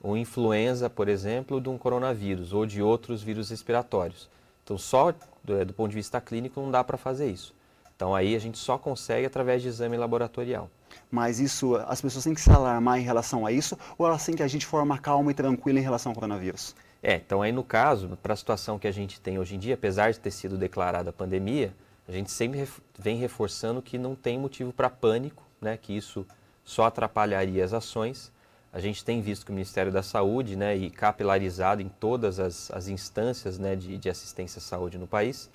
uma 0.03 0.19
influenza, 0.19 0.91
por 0.91 1.09
exemplo, 1.09 1.62
de 1.62 1.71
um 1.71 1.79
coronavírus 1.79 2.53
ou 2.53 2.67
de 2.67 2.82
outros 2.82 3.23
vírus 3.23 3.49
respiratórios. 3.49 4.29
Então, 4.62 4.76
só 4.76 5.15
do, 5.43 5.56
é, 5.56 5.65
do 5.65 5.73
ponto 5.73 5.88
de 5.88 5.97
vista 5.97 6.21
clínico 6.21 6.61
não 6.61 6.71
dá 6.71 6.85
para 6.85 6.99
fazer 6.99 7.31
isso. 7.31 7.55
Então, 7.97 8.15
aí 8.15 8.37
a 8.37 8.38
gente 8.38 8.59
só 8.59 8.76
consegue 8.76 9.25
através 9.25 9.62
de 9.62 9.69
exame 9.69 9.97
laboratorial. 9.97 10.69
Mas 11.11 11.41
isso, 11.41 11.75
as 11.87 12.03
pessoas 12.03 12.25
têm 12.25 12.35
que 12.35 12.41
se 12.41 12.50
alarmar 12.50 12.99
em 12.99 13.03
relação 13.03 13.47
a 13.47 13.53
isso 13.53 13.79
ou 13.97 14.06
elas 14.06 14.25
têm 14.26 14.35
que 14.35 14.43
agir 14.43 14.59
de 14.59 14.67
forma 14.67 14.99
calma 14.99 15.31
e 15.31 15.35
tranquila 15.35 15.79
em 15.79 15.82
relação 15.82 16.11
ao 16.11 16.15
coronavírus? 16.15 16.75
É, 17.06 17.16
então 17.16 17.42
aí 17.42 17.52
no 17.52 17.62
caso, 17.62 18.16
para 18.22 18.32
a 18.32 18.36
situação 18.36 18.78
que 18.78 18.88
a 18.88 18.90
gente 18.90 19.20
tem 19.20 19.38
hoje 19.38 19.54
em 19.54 19.58
dia, 19.58 19.74
apesar 19.74 20.10
de 20.10 20.18
ter 20.18 20.30
sido 20.30 20.56
declarada 20.56 21.10
a 21.10 21.12
pandemia, 21.12 21.74
a 22.08 22.12
gente 22.12 22.30
sempre 22.30 22.66
vem 22.98 23.18
reforçando 23.18 23.82
que 23.82 23.98
não 23.98 24.14
tem 24.14 24.38
motivo 24.38 24.72
para 24.72 24.88
pânico, 24.88 25.42
né, 25.60 25.76
que 25.76 25.94
isso 25.94 26.26
só 26.64 26.86
atrapalharia 26.86 27.62
as 27.62 27.74
ações. 27.74 28.32
A 28.72 28.80
gente 28.80 29.04
tem 29.04 29.20
visto 29.20 29.44
que 29.44 29.50
o 29.50 29.54
Ministério 29.54 29.92
da 29.92 30.02
Saúde, 30.02 30.56
né, 30.56 30.74
e 30.74 30.88
capilarizado 30.88 31.82
em 31.82 31.90
todas 31.90 32.40
as, 32.40 32.70
as 32.70 32.88
instâncias 32.88 33.58
né, 33.58 33.76
de, 33.76 33.98
de 33.98 34.08
assistência 34.08 34.58
à 34.58 34.62
saúde 34.62 34.96
no 34.96 35.06
país, 35.06 35.50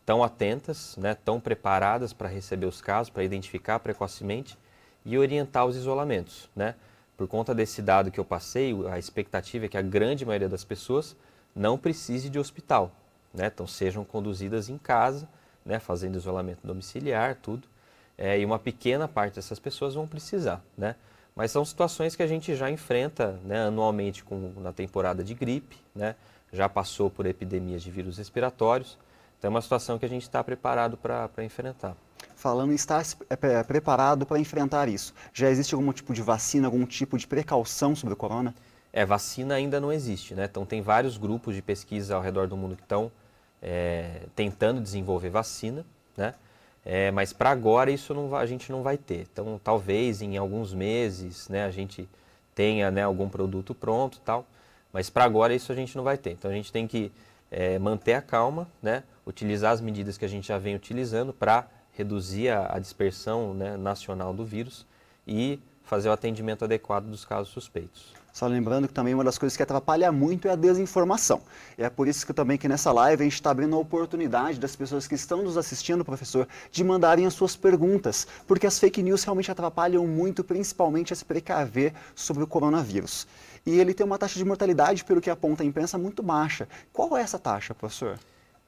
estão 0.00 0.24
atentas, 0.24 0.96
né, 0.96 1.12
estão 1.12 1.38
preparadas 1.38 2.14
para 2.14 2.30
receber 2.30 2.64
os 2.64 2.80
casos, 2.80 3.10
para 3.10 3.22
identificar 3.22 3.78
precocemente 3.78 4.56
e 5.04 5.18
orientar 5.18 5.66
os 5.66 5.76
isolamentos. 5.76 6.48
Né? 6.56 6.74
Por 7.16 7.28
conta 7.28 7.54
desse 7.54 7.80
dado 7.80 8.10
que 8.10 8.18
eu 8.18 8.24
passei, 8.24 8.74
a 8.90 8.98
expectativa 8.98 9.66
é 9.66 9.68
que 9.68 9.76
a 9.76 9.82
grande 9.82 10.24
maioria 10.24 10.48
das 10.48 10.64
pessoas 10.64 11.16
não 11.54 11.78
precise 11.78 12.28
de 12.28 12.38
hospital, 12.38 12.90
né? 13.32 13.46
Então 13.46 13.66
sejam 13.66 14.04
conduzidas 14.04 14.68
em 14.68 14.76
casa, 14.76 15.28
né? 15.64 15.78
Fazendo 15.78 16.16
isolamento 16.16 16.60
domiciliar, 16.64 17.36
tudo. 17.36 17.68
É, 18.18 18.38
e 18.38 18.44
uma 18.44 18.58
pequena 18.58 19.06
parte 19.06 19.34
dessas 19.34 19.58
pessoas 19.58 19.94
vão 19.94 20.06
precisar, 20.06 20.62
né? 20.76 20.96
Mas 21.36 21.50
são 21.50 21.64
situações 21.64 22.14
que 22.14 22.22
a 22.22 22.26
gente 22.26 22.54
já 22.54 22.70
enfrenta 22.70 23.40
né, 23.44 23.66
anualmente 23.66 24.22
com, 24.22 24.52
na 24.56 24.72
temporada 24.72 25.24
de 25.24 25.34
gripe, 25.34 25.76
né? 25.94 26.14
Já 26.52 26.68
passou 26.68 27.10
por 27.10 27.26
epidemias 27.26 27.82
de 27.82 27.90
vírus 27.90 28.18
respiratórios. 28.18 28.96
Então 29.38 29.48
é 29.48 29.50
uma 29.50 29.62
situação 29.62 29.98
que 29.98 30.06
a 30.06 30.08
gente 30.08 30.22
está 30.22 30.42
preparado 30.42 30.96
para 30.96 31.44
enfrentar 31.44 31.96
falando 32.44 32.72
em 32.72 32.74
estar 32.74 33.02
é, 33.30 33.62
preparado 33.62 34.26
para 34.26 34.38
enfrentar 34.38 34.86
isso. 34.86 35.14
Já 35.32 35.48
existe 35.48 35.74
algum 35.74 35.90
tipo 35.94 36.12
de 36.12 36.20
vacina, 36.20 36.66
algum 36.66 36.84
tipo 36.84 37.16
de 37.16 37.26
precaução 37.26 37.96
sobre 37.96 38.12
o 38.12 38.16
corona? 38.16 38.54
É, 38.92 39.02
vacina 39.02 39.54
ainda 39.54 39.80
não 39.80 39.90
existe, 39.90 40.34
né? 40.34 40.44
Então 40.44 40.66
tem 40.66 40.82
vários 40.82 41.16
grupos 41.16 41.54
de 41.54 41.62
pesquisa 41.62 42.14
ao 42.14 42.20
redor 42.20 42.46
do 42.46 42.54
mundo 42.54 42.76
que 42.76 42.82
estão 42.82 43.10
é, 43.62 44.24
tentando 44.36 44.78
desenvolver 44.78 45.30
vacina, 45.30 45.86
né? 46.14 46.34
É, 46.84 47.10
mas 47.10 47.32
para 47.32 47.48
agora 47.48 47.90
isso 47.90 48.12
não, 48.12 48.36
a 48.36 48.44
gente 48.44 48.70
não 48.70 48.82
vai 48.82 48.98
ter. 48.98 49.26
Então 49.32 49.58
talvez 49.64 50.20
em 50.20 50.36
alguns 50.36 50.74
meses, 50.74 51.48
né, 51.48 51.64
a 51.64 51.70
gente 51.70 52.06
tenha 52.54 52.90
né, 52.90 53.02
algum 53.04 53.26
produto 53.26 53.74
pronto, 53.74 54.20
tal. 54.22 54.44
Mas 54.92 55.08
para 55.08 55.24
agora 55.24 55.54
isso 55.54 55.72
a 55.72 55.74
gente 55.74 55.96
não 55.96 56.04
vai 56.04 56.18
ter. 56.18 56.32
Então 56.32 56.50
a 56.50 56.54
gente 56.54 56.70
tem 56.70 56.86
que 56.86 57.10
é, 57.50 57.78
manter 57.78 58.12
a 58.12 58.20
calma, 58.20 58.68
né? 58.82 59.02
Utilizar 59.26 59.72
as 59.72 59.80
medidas 59.80 60.18
que 60.18 60.26
a 60.26 60.28
gente 60.28 60.48
já 60.48 60.58
vem 60.58 60.76
utilizando 60.76 61.32
para 61.32 61.66
reduzir 61.96 62.48
a, 62.48 62.76
a 62.76 62.78
dispersão 62.78 63.54
né, 63.54 63.76
nacional 63.76 64.32
do 64.32 64.44
vírus 64.44 64.86
e 65.26 65.58
fazer 65.84 66.08
o 66.08 66.12
atendimento 66.12 66.64
adequado 66.64 67.04
dos 67.04 67.24
casos 67.24 67.52
suspeitos. 67.52 68.12
Só 68.34 68.48
lembrando 68.48 68.88
que 68.88 68.94
também 68.94 69.14
uma 69.14 69.22
das 69.22 69.38
coisas 69.38 69.56
que 69.56 69.62
atrapalha 69.62 70.10
muito 70.10 70.48
é 70.48 70.50
a 70.50 70.56
desinformação. 70.56 71.40
E 71.78 71.84
é 71.84 71.88
por 71.88 72.08
isso 72.08 72.26
que 72.26 72.32
também 72.32 72.58
que 72.58 72.66
nessa 72.66 72.90
live 72.90 73.22
a 73.22 73.24
gente 73.24 73.34
está 73.34 73.52
abrindo 73.52 73.76
a 73.76 73.78
oportunidade 73.78 74.58
das 74.58 74.74
pessoas 74.74 75.06
que 75.06 75.14
estão 75.14 75.40
nos 75.40 75.56
assistindo, 75.56 76.04
professor, 76.04 76.48
de 76.72 76.82
mandarem 76.82 77.26
as 77.26 77.34
suas 77.34 77.54
perguntas, 77.54 78.26
porque 78.44 78.66
as 78.66 78.76
fake 78.76 79.04
news 79.04 79.22
realmente 79.22 79.52
atrapalham 79.52 80.04
muito, 80.08 80.42
principalmente 80.42 81.12
a 81.12 81.16
se 81.16 81.24
precaver 81.24 81.94
sobre 82.12 82.42
o 82.42 82.46
coronavírus. 82.46 83.24
E 83.64 83.78
ele 83.78 83.94
tem 83.94 84.04
uma 84.04 84.18
taxa 84.18 84.36
de 84.36 84.44
mortalidade, 84.44 85.04
pelo 85.04 85.20
que 85.20 85.30
aponta 85.30 85.62
a 85.62 85.66
imprensa, 85.66 85.96
muito 85.96 86.20
baixa. 86.20 86.68
Qual 86.92 87.16
é 87.16 87.22
essa 87.22 87.38
taxa, 87.38 87.72
professor? 87.72 88.18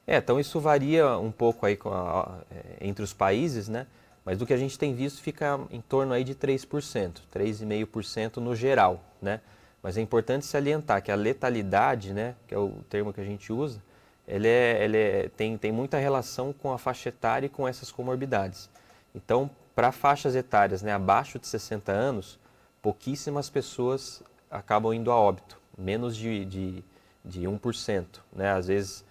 É, 0.07 0.17
então 0.17 0.39
isso 0.39 0.57
varia 0.61 1.17
um 1.17 1.31
pouco 1.31 1.65
aí 1.65 1.77
a, 1.85 2.39
é, 2.49 2.87
entre 2.87 3.03
os 3.03 3.13
países, 3.13 3.67
né? 3.67 3.85
Mas 4.23 4.37
do 4.37 4.45
que 4.45 4.53
a 4.53 4.57
gente 4.57 4.79
tem 4.79 4.95
visto 4.95 5.21
fica 5.21 5.59
em 5.69 5.81
torno 5.81 6.13
aí 6.13 6.23
de 6.23 6.33
3%, 6.33 7.21
3,5% 7.33 8.37
no 8.37 8.55
geral, 8.55 9.03
né? 9.21 9.41
Mas 9.83 9.97
é 9.97 10.01
importante 10.01 10.45
salientar 10.45 11.01
que 11.03 11.11
a 11.11 11.15
letalidade, 11.15 12.13
né, 12.13 12.35
que 12.47 12.53
é 12.53 12.57
o 12.57 12.71
termo 12.89 13.13
que 13.13 13.21
a 13.21 13.23
gente 13.23 13.53
usa, 13.53 13.81
ele, 14.27 14.47
é, 14.47 14.83
ele 14.83 14.97
é, 14.97 15.29
tem, 15.29 15.57
tem 15.57 15.71
muita 15.71 15.97
relação 15.97 16.51
com 16.51 16.73
a 16.73 16.77
faixa 16.77 17.09
etária 17.09 17.45
e 17.45 17.49
com 17.49 17.67
essas 17.67 17.91
comorbidades. 17.91 18.69
Então, 19.15 19.49
para 19.73 19.91
faixas 19.91 20.35
etárias 20.35 20.81
né, 20.81 20.91
abaixo 20.91 21.39
de 21.39 21.47
60 21.47 21.91
anos, 21.91 22.37
pouquíssimas 22.81 23.49
pessoas 23.49 24.21
acabam 24.51 24.93
indo 24.93 25.11
a 25.11 25.15
óbito, 25.15 25.57
menos 25.77 26.17
de, 26.17 26.43
de, 26.43 26.83
de 27.23 27.41
1%. 27.43 28.05
Né? 28.33 28.51
Às 28.51 28.67
vezes 28.67 29.05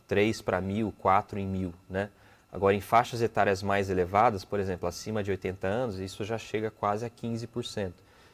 3 0.00 0.40
para 0.42 0.60
mil, 0.60 0.92
4 0.98 1.38
em 1.38 1.46
mil, 1.46 1.74
né? 1.88 2.08
Agora, 2.52 2.74
em 2.74 2.80
faixas 2.80 3.22
etárias 3.22 3.62
mais 3.62 3.88
elevadas, 3.88 4.44
por 4.44 4.60
exemplo, 4.60 4.86
acima 4.86 5.22
de 5.22 5.30
80 5.30 5.66
anos, 5.66 5.98
isso 5.98 6.22
já 6.22 6.36
chega 6.36 6.70
quase 6.70 7.04
a 7.04 7.10
15%. 7.10 7.92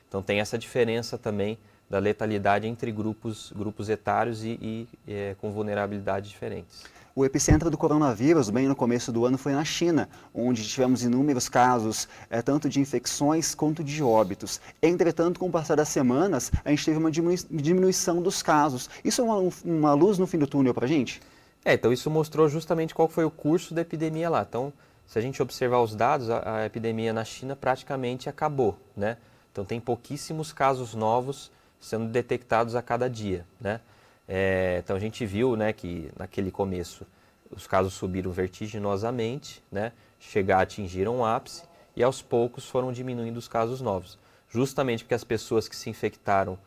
Então, 0.09 0.23
tem 0.23 0.41
essa 0.41 0.59
diferença 0.59 1.17
também 1.17 1.57
da 1.89 1.99
letalidade 1.99 2.67
entre 2.67 2.91
grupos, 2.91 3.53
grupos 3.55 3.89
etários 3.89 4.43
e, 4.43 4.59
e 4.61 4.89
é, 5.07 5.37
com 5.41 5.53
vulnerabilidades 5.53 6.31
diferentes. 6.31 6.85
O 7.15 7.25
epicentro 7.25 7.69
do 7.69 7.77
coronavírus, 7.77 8.49
bem 8.49 8.69
no 8.69 8.77
começo 8.77 9.11
do 9.11 9.25
ano, 9.25 9.37
foi 9.37 9.53
na 9.53 9.65
China, 9.65 10.09
onde 10.33 10.65
tivemos 10.65 11.03
inúmeros 11.03 11.49
casos, 11.49 12.07
é, 12.31 12.41
tanto 12.41 12.69
de 12.69 12.79
infecções 12.79 13.57
quanto 13.57 13.83
de 13.83 14.03
óbitos. 14.03 14.61
Entretanto, 14.81 15.41
com 15.41 15.49
o 15.49 15.51
passar 15.51 15.75
das 15.75 15.89
semanas, 15.89 16.53
a 16.65 16.71
gente 16.71 16.85
teve 16.85 16.97
uma 16.97 17.11
diminuição 17.11 18.23
dos 18.23 18.41
casos. 18.41 18.89
Isso 19.05 19.21
é 19.21 19.25
uma, 19.25 19.53
uma 19.65 19.95
luz 19.95 20.17
no 20.17 20.29
fim 20.29 20.39
do 20.39 20.47
túnel 20.47 20.73
para 20.73 20.85
a 20.85 20.89
gente? 20.89 21.21
É, 21.65 21.75
então 21.75 21.93
isso 21.93 22.11
mostrou 22.11 22.49
justamente 22.49 22.95
qual 22.95 23.09
foi 23.09 23.25
o 23.25 23.31
curso 23.31 23.75
da 23.75 23.83
epidemia 23.83 24.31
lá. 24.31 24.45
Então, 24.49 24.73
se 25.07 25.19
a 25.19 25.23
gente 25.23 25.43
observar 25.43 25.81
os 25.81 25.95
dados, 25.95 26.31
a, 26.31 26.59
a 26.59 26.67
epidemia 26.67 27.13
na 27.13 27.25
China 27.25 27.57
praticamente 27.57 28.29
acabou, 28.29 28.79
né? 28.97 29.17
Então 29.51 29.65
tem 29.65 29.81
pouquíssimos 29.81 30.53
casos 30.53 30.95
novos 30.95 31.51
sendo 31.81 32.07
detectados 32.09 32.75
a 32.75 32.83
cada 32.83 33.09
dia, 33.09 33.45
né? 33.61 33.81
É, 34.29 34.81
então 34.85 34.95
a 34.95 35.01
gente 35.01 35.25
viu, 35.25 35.57
né, 35.57 35.73
que 35.73 36.11
naquele 36.19 36.51
começo 36.51 37.07
os 37.51 37.67
casos 37.67 37.95
subiram 37.95 38.31
vertiginosamente, 38.31 39.63
né? 39.73 39.93
Chegar 40.21 40.61
atingiram 40.61 41.17
um 41.17 41.25
ápice 41.25 41.65
e 41.97 42.03
aos 42.03 42.21
poucos 42.21 42.69
foram 42.69 42.93
diminuindo 42.93 43.39
os 43.39 43.49
casos 43.49 43.81
novos, 43.81 44.19
justamente 44.51 45.05
porque 45.05 45.15
as 45.15 45.25
pessoas 45.25 45.67
que 45.67 45.75
se 45.75 45.89
infectaram 45.89 46.59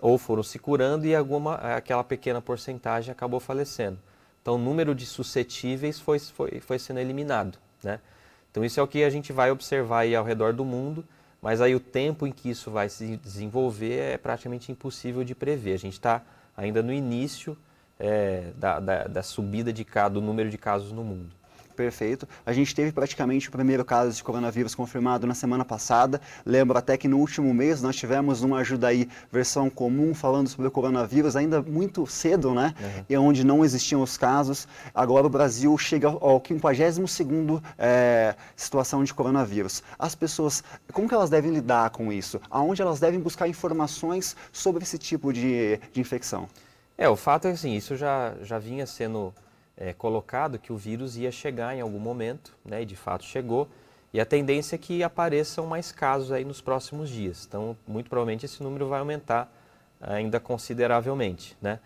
ou 0.00 0.18
foram 0.18 0.42
se 0.42 0.58
curando 0.58 1.06
e 1.06 1.14
alguma 1.14 1.54
aquela 1.54 2.04
pequena 2.04 2.40
porcentagem 2.40 3.10
acabou 3.10 3.40
falecendo. 3.40 3.98
Então, 4.48 4.56
o 4.56 4.58
número 4.58 4.94
de 4.94 5.04
suscetíveis 5.04 6.00
foi, 6.00 6.18
foi, 6.18 6.58
foi 6.60 6.78
sendo 6.78 7.00
eliminado. 7.00 7.58
Né? 7.82 8.00
Então, 8.50 8.64
isso 8.64 8.80
é 8.80 8.82
o 8.82 8.88
que 8.88 9.04
a 9.04 9.10
gente 9.10 9.30
vai 9.30 9.50
observar 9.50 9.98
aí 9.98 10.16
ao 10.16 10.24
redor 10.24 10.54
do 10.54 10.64
mundo, 10.64 11.04
mas 11.42 11.60
aí 11.60 11.74
o 11.74 11.80
tempo 11.80 12.26
em 12.26 12.32
que 12.32 12.48
isso 12.48 12.70
vai 12.70 12.88
se 12.88 13.18
desenvolver 13.18 13.98
é 13.98 14.16
praticamente 14.16 14.72
impossível 14.72 15.22
de 15.22 15.34
prever. 15.34 15.74
A 15.74 15.78
gente 15.78 15.92
está 15.92 16.22
ainda 16.56 16.82
no 16.82 16.90
início 16.90 17.58
é, 18.00 18.50
da, 18.56 18.80
da, 18.80 19.04
da, 19.04 19.22
subida 19.22 19.70
de, 19.70 19.86
do 20.10 20.22
número 20.22 20.48
de 20.48 20.56
casos 20.56 20.92
no 20.92 21.04
mundo 21.04 21.37
perfeito. 21.78 22.28
A 22.44 22.52
gente 22.52 22.74
teve 22.74 22.90
praticamente 22.90 23.48
o 23.48 23.52
primeiro 23.52 23.84
caso 23.84 24.16
de 24.16 24.24
coronavírus 24.24 24.74
confirmado 24.74 25.28
na 25.28 25.34
semana 25.34 25.64
passada. 25.64 26.20
Lembro 26.44 26.76
até 26.76 26.96
que 26.96 27.06
no 27.06 27.18
último 27.18 27.54
mês 27.54 27.80
nós 27.80 27.94
tivemos 27.94 28.42
uma 28.42 28.58
ajuda 28.58 28.88
aí, 28.88 29.08
versão 29.30 29.70
comum, 29.70 30.12
falando 30.12 30.48
sobre 30.48 30.66
o 30.66 30.70
coronavírus, 30.72 31.36
ainda 31.36 31.62
muito 31.62 32.04
cedo, 32.04 32.52
né? 32.52 32.74
Uhum. 32.80 33.04
E 33.08 33.16
onde 33.16 33.44
não 33.44 33.64
existiam 33.64 34.02
os 34.02 34.18
casos. 34.18 34.66
Agora 34.92 35.24
o 35.24 35.30
Brasil 35.30 35.78
chega 35.78 36.08
ao 36.08 36.40
52º 36.40 37.62
é, 37.78 38.34
situação 38.56 39.04
de 39.04 39.14
coronavírus. 39.14 39.84
As 39.96 40.16
pessoas, 40.16 40.64
como 40.92 41.08
que 41.08 41.14
elas 41.14 41.30
devem 41.30 41.52
lidar 41.52 41.90
com 41.90 42.12
isso? 42.12 42.40
Aonde 42.50 42.82
elas 42.82 42.98
devem 42.98 43.20
buscar 43.20 43.46
informações 43.46 44.34
sobre 44.50 44.82
esse 44.82 44.98
tipo 44.98 45.32
de, 45.32 45.78
de 45.92 46.00
infecção? 46.00 46.48
É, 46.96 47.08
o 47.08 47.14
fato 47.14 47.46
é 47.46 47.52
assim, 47.52 47.76
isso 47.76 47.96
já, 47.96 48.34
já 48.42 48.58
vinha 48.58 48.84
sendo 48.84 49.32
é, 49.78 49.92
colocado 49.92 50.58
que 50.58 50.72
o 50.72 50.76
vírus 50.76 51.16
ia 51.16 51.30
chegar 51.30 51.74
em 51.74 51.80
algum 51.80 52.00
momento, 52.00 52.54
né, 52.64 52.82
e 52.82 52.84
de 52.84 52.96
fato 52.96 53.24
chegou, 53.24 53.68
e 54.12 54.20
a 54.20 54.26
tendência 54.26 54.74
é 54.74 54.78
que 54.78 55.02
apareçam 55.02 55.66
mais 55.66 55.92
casos 55.92 56.32
aí 56.32 56.44
nos 56.44 56.60
próximos 56.60 57.08
dias. 57.08 57.44
Então, 57.46 57.76
muito 57.86 58.10
provavelmente 58.10 58.44
esse 58.44 58.62
número 58.62 58.88
vai 58.88 58.98
aumentar 59.00 59.52
ainda 60.00 60.40
consideravelmente, 60.40 61.56
né? 61.60 61.78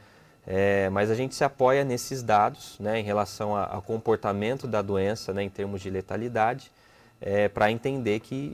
É, 0.47 0.89
mas 0.91 1.09
a 1.09 1.15
gente 1.15 1.35
se 1.37 1.45
apoia 1.45 1.85
nesses 1.85 2.23
dados, 2.23 2.77
né, 2.81 2.99
em 2.99 3.05
relação 3.05 3.57
ao 3.57 3.81
comportamento 3.81 4.67
da 4.67 4.83
doença, 4.83 5.33
né, 5.33 5.43
em 5.45 5.49
termos 5.49 5.81
de 5.81 5.89
letalidade, 5.89 6.71
é, 7.21 7.49
para 7.49 7.71
entender 7.71 8.19
que, 8.19 8.53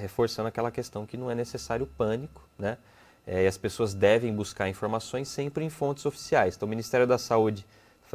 reforçando 0.00 0.48
aquela 0.48 0.70
questão 0.70 1.04
que 1.04 1.16
não 1.16 1.30
é 1.30 1.34
necessário 1.34 1.86
pânico, 1.86 2.42
né, 2.58 2.78
é, 3.26 3.44
e 3.44 3.46
as 3.46 3.58
pessoas 3.58 3.92
devem 3.92 4.32
buscar 4.34 4.68
informações 4.68 5.28
sempre 5.28 5.62
em 5.62 5.68
fontes 5.68 6.06
oficiais. 6.06 6.56
Então, 6.56 6.66
o 6.66 6.70
Ministério 6.70 7.06
da 7.06 7.18
Saúde 7.18 7.66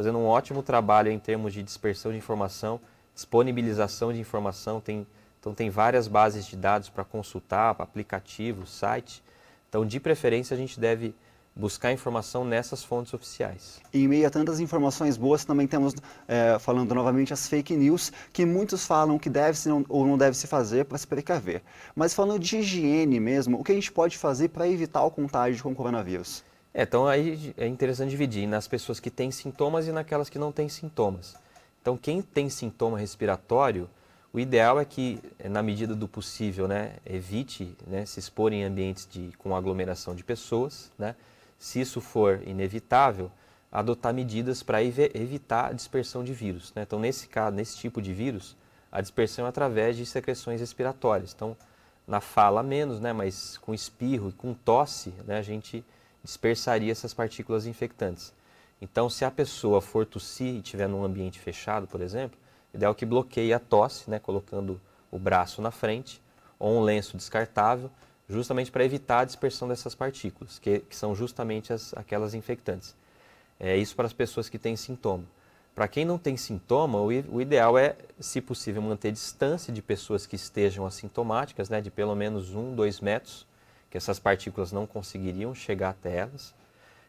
fazendo 0.01 0.17
um 0.17 0.25
ótimo 0.25 0.63
trabalho 0.63 1.11
em 1.11 1.19
termos 1.19 1.53
de 1.53 1.61
dispersão 1.61 2.11
de 2.11 2.17
informação, 2.17 2.79
disponibilização 3.13 4.11
de 4.11 4.19
informação. 4.19 4.81
Tem, 4.81 5.05
então, 5.39 5.53
tem 5.53 5.69
várias 5.69 6.07
bases 6.07 6.47
de 6.47 6.55
dados 6.55 6.89
para 6.89 7.03
consultar, 7.03 7.75
aplicativos, 7.77 8.71
site. 8.71 9.23
Então, 9.69 9.85
de 9.85 9.99
preferência, 9.99 10.55
a 10.55 10.57
gente 10.57 10.79
deve 10.79 11.13
buscar 11.55 11.91
informação 11.91 12.43
nessas 12.43 12.83
fontes 12.83 13.13
oficiais. 13.13 13.79
E 13.93 14.03
em 14.03 14.07
meio 14.07 14.25
a 14.25 14.31
tantas 14.31 14.59
informações 14.59 15.17
boas, 15.17 15.45
também 15.45 15.67
temos, 15.67 15.93
é, 16.27 16.57
falando 16.57 16.95
novamente, 16.95 17.31
as 17.31 17.47
fake 17.47 17.75
news, 17.75 18.11
que 18.33 18.43
muitos 18.43 18.87
falam 18.87 19.19
que 19.19 19.29
deve 19.29 19.55
se 19.55 19.69
ou 19.69 20.07
não 20.07 20.17
deve 20.17 20.35
se 20.35 20.47
fazer 20.47 20.85
para 20.85 20.97
se 20.97 21.05
precaver. 21.05 21.61
Mas 21.95 22.11
falando 22.11 22.39
de 22.39 22.57
higiene 22.57 23.19
mesmo, 23.19 23.59
o 23.59 23.63
que 23.63 23.71
a 23.71 23.75
gente 23.75 23.91
pode 23.91 24.17
fazer 24.17 24.49
para 24.49 24.67
evitar 24.67 25.03
o 25.03 25.11
contágio 25.11 25.61
com 25.61 25.73
o 25.73 25.75
coronavírus? 25.75 26.43
É, 26.73 26.83
então 26.83 27.07
aí 27.07 27.53
é 27.57 27.67
interessante 27.67 28.09
dividir 28.09 28.47
nas 28.47 28.67
pessoas 28.67 28.99
que 28.99 29.09
têm 29.09 29.31
sintomas 29.31 29.87
e 29.87 29.91
naquelas 29.91 30.29
que 30.29 30.39
não 30.39 30.51
têm 30.51 30.69
sintomas. 30.69 31.35
Então, 31.81 31.97
quem 31.97 32.21
tem 32.21 32.47
sintoma 32.47 32.97
respiratório, 32.97 33.89
o 34.31 34.39
ideal 34.39 34.79
é 34.79 34.85
que, 34.85 35.19
na 35.43 35.63
medida 35.63 35.95
do 35.95 36.07
possível, 36.07 36.67
né, 36.67 36.93
evite 37.05 37.75
né, 37.87 38.05
se 38.05 38.19
expor 38.19 38.53
em 38.53 38.63
ambientes 38.63 39.07
de, 39.09 39.31
com 39.39 39.55
aglomeração 39.55 40.13
de 40.13 40.23
pessoas. 40.23 40.91
Né? 40.97 41.15
Se 41.57 41.81
isso 41.81 41.99
for 41.99 42.41
inevitável, 42.45 43.31
adotar 43.71 44.13
medidas 44.13 44.61
para 44.61 44.83
evitar 44.83 45.71
a 45.71 45.73
dispersão 45.73 46.23
de 46.23 46.33
vírus. 46.33 46.71
Né? 46.75 46.83
Então, 46.83 46.99
nesse 46.99 47.27
caso, 47.27 47.55
nesse 47.55 47.77
tipo 47.77 47.99
de 48.01 48.13
vírus, 48.13 48.55
a 48.91 49.01
dispersão 49.01 49.45
é 49.45 49.49
através 49.49 49.97
de 49.97 50.05
secreções 50.05 50.59
respiratórias. 50.59 51.33
Então, 51.33 51.57
na 52.07 52.21
fala 52.21 52.61
menos, 52.61 52.99
né, 52.99 53.11
mas 53.11 53.57
com 53.57 53.73
espirro 53.73 54.29
e 54.29 54.33
com 54.33 54.53
tosse, 54.53 55.13
né, 55.25 55.39
a 55.39 55.41
gente 55.41 55.83
dispersaria 56.23 56.91
essas 56.91 57.13
partículas 57.13 57.65
infectantes. 57.65 58.33
Então, 58.81 59.09
se 59.09 59.23
a 59.23 59.31
pessoa 59.31 59.81
for 59.81 60.05
tossir 60.05 60.47
e 60.47 60.59
estiver 60.59 60.87
num 60.87 61.03
ambiente 61.03 61.39
fechado, 61.39 61.87
por 61.87 62.01
exemplo, 62.01 62.37
ideal 62.73 62.95
que 62.95 63.05
bloqueie 63.05 63.53
a 63.53 63.59
tosse, 63.59 64.09
né, 64.09 64.19
colocando 64.19 64.79
o 65.11 65.19
braço 65.19 65.61
na 65.61 65.71
frente, 65.71 66.21
ou 66.57 66.77
um 66.77 66.81
lenço 66.81 67.17
descartável, 67.17 67.91
justamente 68.27 68.71
para 68.71 68.85
evitar 68.85 69.19
a 69.19 69.25
dispersão 69.25 69.67
dessas 69.67 69.93
partículas, 69.93 70.57
que, 70.57 70.79
que 70.79 70.95
são 70.95 71.13
justamente 71.13 71.73
as, 71.73 71.93
aquelas 71.95 72.33
infectantes. 72.33 72.95
É 73.59 73.77
isso 73.77 73.95
para 73.95 74.07
as 74.07 74.13
pessoas 74.13 74.49
que 74.49 74.57
têm 74.57 74.75
sintoma. 74.75 75.25
Para 75.75 75.87
quem 75.87 76.03
não 76.03 76.17
tem 76.17 76.35
sintoma, 76.35 76.99
o, 76.99 77.07
o, 77.07 77.41
ideal 77.41 77.77
é, 77.77 77.95
se 78.19 78.41
possível, 78.41 78.81
manter 78.81 79.11
distância 79.11 79.71
de 79.71 79.81
pessoas 79.81 80.25
que 80.25 80.35
estejam 80.35 80.85
assintomáticas, 80.85 81.69
né, 81.69 81.79
de 81.81 81.91
pelo 81.91 82.15
menos 82.15 82.55
um, 82.55 82.73
dois 82.73 82.99
metros, 82.99 83.45
que 83.91 83.97
essas 83.97 84.17
partículas 84.17 84.71
não 84.71 84.87
conseguiriam 84.87 85.53
chegar 85.53 85.89
até 85.89 86.17
elas. 86.17 86.55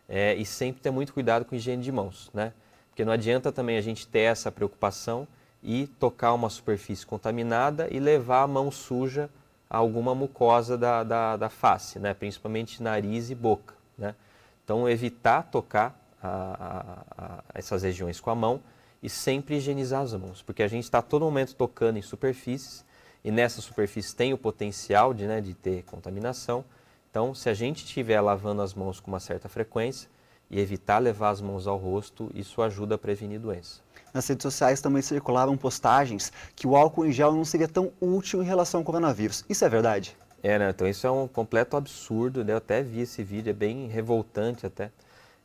É, 0.08 0.34
e 0.34 0.44
sempre 0.44 0.82
ter 0.82 0.90
muito 0.90 1.14
cuidado 1.14 1.44
com 1.44 1.54
higiene 1.54 1.82
de 1.82 1.92
mãos, 1.92 2.28
né? 2.34 2.52
Porque 2.88 3.04
não 3.04 3.12
adianta 3.12 3.50
também 3.50 3.78
a 3.78 3.80
gente 3.80 4.06
ter 4.06 4.20
essa 4.20 4.52
preocupação 4.52 5.26
e 5.62 5.86
tocar 5.86 6.34
uma 6.34 6.50
superfície 6.50 7.06
contaminada 7.06 7.88
e 7.90 7.98
levar 7.98 8.42
a 8.42 8.46
mão 8.46 8.70
suja 8.70 9.30
a 9.70 9.78
alguma 9.78 10.14
mucosa 10.14 10.76
da, 10.76 11.02
da, 11.02 11.36
da 11.36 11.48
face, 11.48 11.98
né? 11.98 12.12
principalmente 12.12 12.82
nariz 12.82 13.30
e 13.30 13.34
boca. 13.34 13.74
Né? 13.96 14.14
Então, 14.62 14.86
evitar 14.86 15.44
tocar 15.44 15.98
a, 16.22 16.28
a, 16.28 17.38
a 17.38 17.44
essas 17.54 17.82
regiões 17.82 18.20
com 18.20 18.28
a 18.28 18.34
mão 18.34 18.60
e 19.02 19.08
sempre 19.08 19.56
higienizar 19.56 20.02
as 20.02 20.12
mãos, 20.12 20.42
porque 20.42 20.62
a 20.62 20.68
gente 20.68 20.84
está 20.84 21.00
todo 21.00 21.24
momento 21.24 21.54
tocando 21.54 21.96
em 21.96 22.02
superfícies 22.02 22.84
e 23.24 23.30
nessa 23.30 23.60
superfície 23.60 24.14
tem 24.14 24.32
o 24.32 24.38
potencial 24.38 25.14
de, 25.14 25.26
né, 25.26 25.40
de 25.40 25.54
ter 25.54 25.82
contaminação. 25.84 26.64
Então, 27.10 27.34
se 27.34 27.48
a 27.48 27.54
gente 27.54 27.84
estiver 27.84 28.20
lavando 28.20 28.62
as 28.62 28.74
mãos 28.74 28.98
com 28.98 29.10
uma 29.10 29.20
certa 29.20 29.48
frequência 29.48 30.08
e 30.50 30.58
evitar 30.58 30.98
levar 30.98 31.30
as 31.30 31.40
mãos 31.40 31.66
ao 31.66 31.76
rosto, 31.76 32.30
isso 32.34 32.62
ajuda 32.62 32.94
a 32.94 32.98
prevenir 32.98 33.38
doença. 33.38 33.80
Nas 34.12 34.26
redes 34.26 34.42
sociais 34.42 34.80
também 34.80 35.02
circulavam 35.02 35.56
postagens 35.56 36.32
que 36.54 36.66
o 36.66 36.76
álcool 36.76 37.06
em 37.06 37.12
gel 37.12 37.32
não 37.32 37.44
seria 37.44 37.68
tão 37.68 37.92
útil 38.00 38.42
em 38.42 38.46
relação 38.46 38.80
ao 38.80 38.84
coronavírus. 38.84 39.44
Isso 39.48 39.64
é 39.64 39.68
verdade? 39.68 40.16
É, 40.42 40.58
né? 40.58 40.70
então 40.70 40.88
isso 40.88 41.06
é 41.06 41.10
um 41.10 41.28
completo 41.28 41.76
absurdo. 41.76 42.44
Né? 42.44 42.52
Eu 42.52 42.56
até 42.58 42.82
vi 42.82 43.00
esse 43.00 43.22
vídeo, 43.22 43.50
é 43.50 43.54
bem 43.54 43.86
revoltante 43.86 44.66
até. 44.66 44.90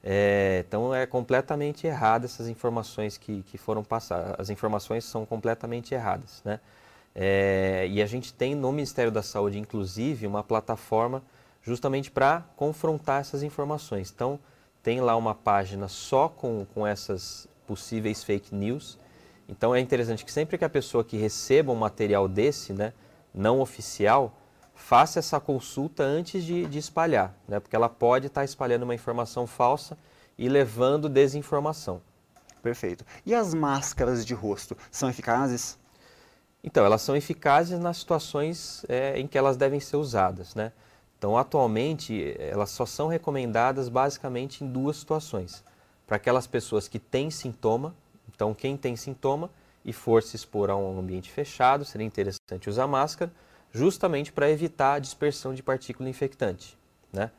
É, 0.04 0.64
então 0.68 0.94
é 0.94 1.06
completamente 1.06 1.86
errado 1.86 2.26
essas 2.26 2.48
informações 2.48 3.18
que, 3.18 3.44
que 3.44 3.58
foram 3.58 3.84
passadas. 3.84 4.36
As 4.38 4.50
informações 4.50 5.06
são 5.06 5.26
completamente 5.26 5.94
erradas, 5.94 6.42
né? 6.46 6.60
É, 7.20 7.88
e 7.90 8.00
a 8.00 8.06
gente 8.06 8.32
tem 8.32 8.54
no 8.54 8.72
Ministério 8.72 9.12
da 9.12 9.24
Saúde, 9.24 9.58
inclusive, 9.58 10.28
uma 10.28 10.44
plataforma 10.44 11.24
justamente 11.64 12.12
para 12.12 12.46
confrontar 12.56 13.22
essas 13.22 13.42
informações. 13.42 14.12
Então, 14.16 14.40
tem 14.84 15.02
lá 15.02 15.16
uma 15.16 15.34
página 15.34 15.88
só 15.88 16.30
com, 16.30 16.68
com 16.76 16.86
essas 16.86 17.48
possíveis 17.66 18.24
fake 18.24 18.54
news. 18.54 19.00
Então, 19.50 19.74
é 19.74 19.80
interessante 19.80 20.24
que 20.24 20.32
sempre 20.32 20.60
que 20.60 20.64
a 20.64 20.70
pessoa 20.70 21.04
que 21.04 21.18
receba 21.18 21.72
um 21.72 21.76
material 21.76 22.28
desse, 22.28 22.72
né, 22.72 22.94
não 23.34 23.62
oficial, 23.62 24.38
faça 24.76 25.18
essa 25.18 25.40
consulta 25.40 26.04
antes 26.04 26.44
de, 26.44 26.68
de 26.68 26.78
espalhar, 26.78 27.36
né, 27.48 27.60
porque 27.60 27.76
ela 27.76 27.90
pode 27.90 28.28
estar 28.28 28.42
tá 28.42 28.46
espalhando 28.46 28.84
uma 28.84 28.94
informação 28.94 29.48
falsa 29.48 29.98
e 30.38 30.48
levando 30.48 31.10
desinformação. 31.10 32.00
Perfeito. 32.62 33.04
E 33.26 33.34
as 33.34 33.56
máscaras 33.56 34.24
de 34.24 34.36
rosto 34.36 34.78
são 34.92 35.10
eficazes? 35.10 35.80
Então, 36.68 36.86
elas 36.86 37.02
são 37.02 37.16
eficazes 37.16 37.80
nas 37.80 37.96
situações 37.96 38.86
é, 38.90 39.18
em 39.18 39.26
que 39.26 39.38
elas 39.38 39.56
devem 39.56 39.80
ser 39.80 39.96
usadas, 39.96 40.54
né? 40.54 40.74
Então, 41.18 41.38
atualmente, 41.38 42.36
elas 42.38 42.72
só 42.72 42.86
são 42.86 43.08
recomendadas 43.08 43.88
basicamente 43.88 44.66
em 44.66 44.68
duas 44.68 44.98
situações. 44.98 45.64
Para 46.06 46.18
aquelas 46.18 46.46
pessoas 46.46 46.90
que 46.90 47.00
têm 47.00 47.32
sintoma, 47.32 47.96
então 48.28 48.54
quem 48.54 48.76
tem 48.76 48.98
sintoma 48.98 49.50
e 49.86 49.94
for 49.94 50.22
se 50.22 50.36
expor 50.36 50.70
a 50.70 50.76
um 50.76 51.00
ambiente 51.00 51.32
fechado, 51.32 51.86
seria 51.86 52.06
interessante 52.06 52.70
usar 52.70 52.86
máscara, 52.86 53.32
justamente 53.72 54.34
para 54.34 54.52
evitar 54.52 54.96
a 54.96 55.00
dispersão 55.00 55.54
de 55.54 55.64
partícula 55.64 56.10
infectante, 56.10 56.78
né? 57.14 57.32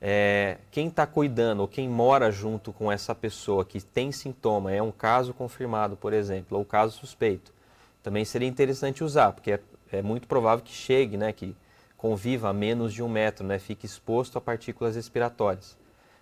É, 0.00 0.58
quem 0.70 0.86
está 0.86 1.04
cuidando 1.04 1.62
ou 1.62 1.66
quem 1.66 1.88
mora 1.88 2.30
junto 2.30 2.72
com 2.72 2.92
essa 2.92 3.12
pessoa 3.12 3.64
que 3.64 3.80
tem 3.80 4.12
sintoma, 4.12 4.70
é 4.70 4.80
um 4.80 4.92
caso 4.92 5.34
confirmado, 5.34 5.96
por 5.96 6.12
exemplo, 6.12 6.56
ou 6.56 6.64
caso 6.64 6.96
suspeito, 6.96 7.57
também 8.02 8.24
seria 8.24 8.48
interessante 8.48 9.02
usar, 9.04 9.32
porque 9.32 9.52
é, 9.52 9.60
é 9.92 10.02
muito 10.02 10.26
provável 10.26 10.64
que 10.64 10.72
chegue, 10.72 11.16
né, 11.16 11.32
que 11.32 11.54
conviva 11.96 12.48
a 12.48 12.52
menos 12.52 12.92
de 12.92 13.02
um 13.02 13.08
metro, 13.08 13.46
né, 13.46 13.58
fique 13.58 13.86
exposto 13.86 14.38
a 14.38 14.40
partículas 14.40 14.96
respiratórias. 14.96 15.76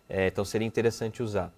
É, 0.08 0.28
então 0.28 0.44
seria 0.44 0.66
interessante 0.66 1.22
usar. 1.22 1.52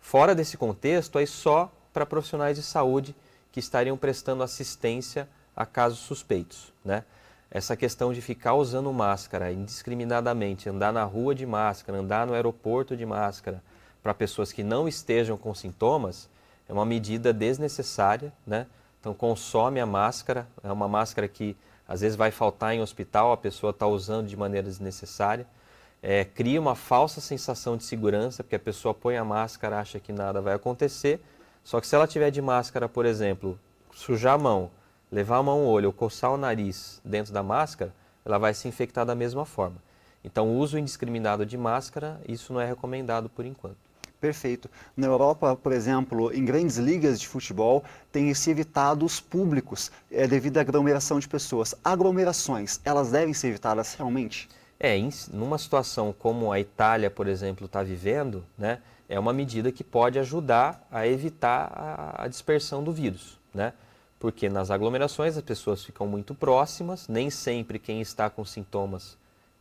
Fora 0.00 0.34
desse 0.34 0.56
contexto, 0.56 1.18
aí 1.18 1.26
só 1.26 1.72
para 1.92 2.06
profissionais 2.06 2.56
de 2.56 2.62
saúde 2.62 3.14
que 3.50 3.58
estariam 3.58 3.96
prestando 3.96 4.42
assistência 4.42 5.28
a 5.56 5.64
casos 5.64 6.00
suspeitos, 6.00 6.72
né? 6.84 7.04
essa 7.50 7.76
questão 7.76 8.12
de 8.12 8.20
ficar 8.20 8.54
usando 8.54 8.92
máscara 8.92 9.52
indiscriminadamente, 9.52 10.68
andar 10.68 10.92
na 10.92 11.04
rua 11.04 11.34
de 11.34 11.46
máscara, 11.46 11.98
andar 11.98 12.26
no 12.26 12.34
aeroporto 12.34 12.96
de 12.96 13.06
máscara, 13.06 13.62
para 14.02 14.12
pessoas 14.12 14.52
que 14.52 14.62
não 14.62 14.86
estejam 14.86 15.36
com 15.36 15.54
sintomas, 15.54 16.28
é 16.68 16.72
uma 16.72 16.84
medida 16.84 17.32
desnecessária, 17.32 18.32
né? 18.46 18.66
Então 19.06 19.14
consome 19.14 19.78
a 19.78 19.86
máscara, 19.86 20.48
é 20.64 20.72
uma 20.72 20.88
máscara 20.88 21.28
que 21.28 21.56
às 21.86 22.00
vezes 22.00 22.16
vai 22.16 22.32
faltar 22.32 22.74
em 22.74 22.80
hospital, 22.80 23.30
a 23.30 23.36
pessoa 23.36 23.70
está 23.70 23.86
usando 23.86 24.26
de 24.26 24.36
maneira 24.36 24.66
desnecessária. 24.66 25.46
É, 26.02 26.24
cria 26.24 26.60
uma 26.60 26.74
falsa 26.74 27.20
sensação 27.20 27.76
de 27.76 27.84
segurança, 27.84 28.42
porque 28.42 28.56
a 28.56 28.58
pessoa 28.58 28.92
põe 28.92 29.16
a 29.16 29.24
máscara, 29.24 29.78
acha 29.78 30.00
que 30.00 30.12
nada 30.12 30.40
vai 30.42 30.54
acontecer. 30.54 31.20
Só 31.62 31.80
que 31.80 31.86
se 31.86 31.94
ela 31.94 32.08
tiver 32.08 32.32
de 32.32 32.42
máscara, 32.42 32.88
por 32.88 33.06
exemplo, 33.06 33.56
sujar 33.92 34.34
a 34.34 34.38
mão, 34.38 34.72
levar 35.12 35.36
a 35.36 35.42
mão 35.44 35.60
ao 35.60 35.66
olho 35.66 35.86
ou 35.86 35.92
coçar 35.92 36.32
o 36.32 36.36
nariz 36.36 37.00
dentro 37.04 37.32
da 37.32 37.44
máscara, 37.44 37.94
ela 38.24 38.38
vai 38.38 38.54
se 38.54 38.66
infectar 38.66 39.06
da 39.06 39.14
mesma 39.14 39.44
forma. 39.44 39.76
Então, 40.24 40.58
uso 40.58 40.76
indiscriminado 40.76 41.46
de 41.46 41.56
máscara, 41.56 42.20
isso 42.26 42.52
não 42.52 42.60
é 42.60 42.66
recomendado 42.66 43.28
por 43.28 43.46
enquanto. 43.46 43.85
Perfeito. 44.20 44.70
Na 44.96 45.06
Europa, 45.06 45.54
por 45.54 45.72
exemplo, 45.72 46.32
em 46.32 46.44
grandes 46.44 46.76
ligas 46.76 47.20
de 47.20 47.28
futebol, 47.28 47.84
tem 48.10 48.32
se 48.32 48.50
evitado 48.50 49.04
os 49.04 49.20
públicos 49.20 49.90
é, 50.10 50.26
devido 50.26 50.58
à 50.58 50.62
aglomeração 50.62 51.18
de 51.18 51.28
pessoas. 51.28 51.74
Aglomerações, 51.84 52.80
elas 52.84 53.10
devem 53.10 53.34
ser 53.34 53.48
evitadas 53.48 53.94
realmente? 53.94 54.48
É, 54.80 54.96
em 54.96 55.10
numa 55.32 55.58
situação 55.58 56.14
como 56.18 56.52
a 56.52 56.60
Itália, 56.60 57.10
por 57.10 57.26
exemplo, 57.26 57.66
está 57.66 57.82
vivendo, 57.82 58.44
né, 58.58 58.80
é 59.08 59.18
uma 59.18 59.32
medida 59.32 59.70
que 59.70 59.84
pode 59.84 60.18
ajudar 60.18 60.86
a 60.90 61.06
evitar 61.06 61.70
a, 61.74 62.24
a 62.24 62.28
dispersão 62.28 62.82
do 62.82 62.92
vírus, 62.92 63.38
né? 63.54 63.72
porque 64.18 64.48
nas 64.48 64.70
aglomerações 64.70 65.36
as 65.36 65.42
pessoas 65.42 65.84
ficam 65.84 66.06
muito 66.06 66.34
próximas, 66.34 67.06
nem 67.06 67.30
sempre 67.30 67.78
quem 67.78 68.00
está 68.00 68.28
com 68.28 68.44
sintomas, 68.44 69.16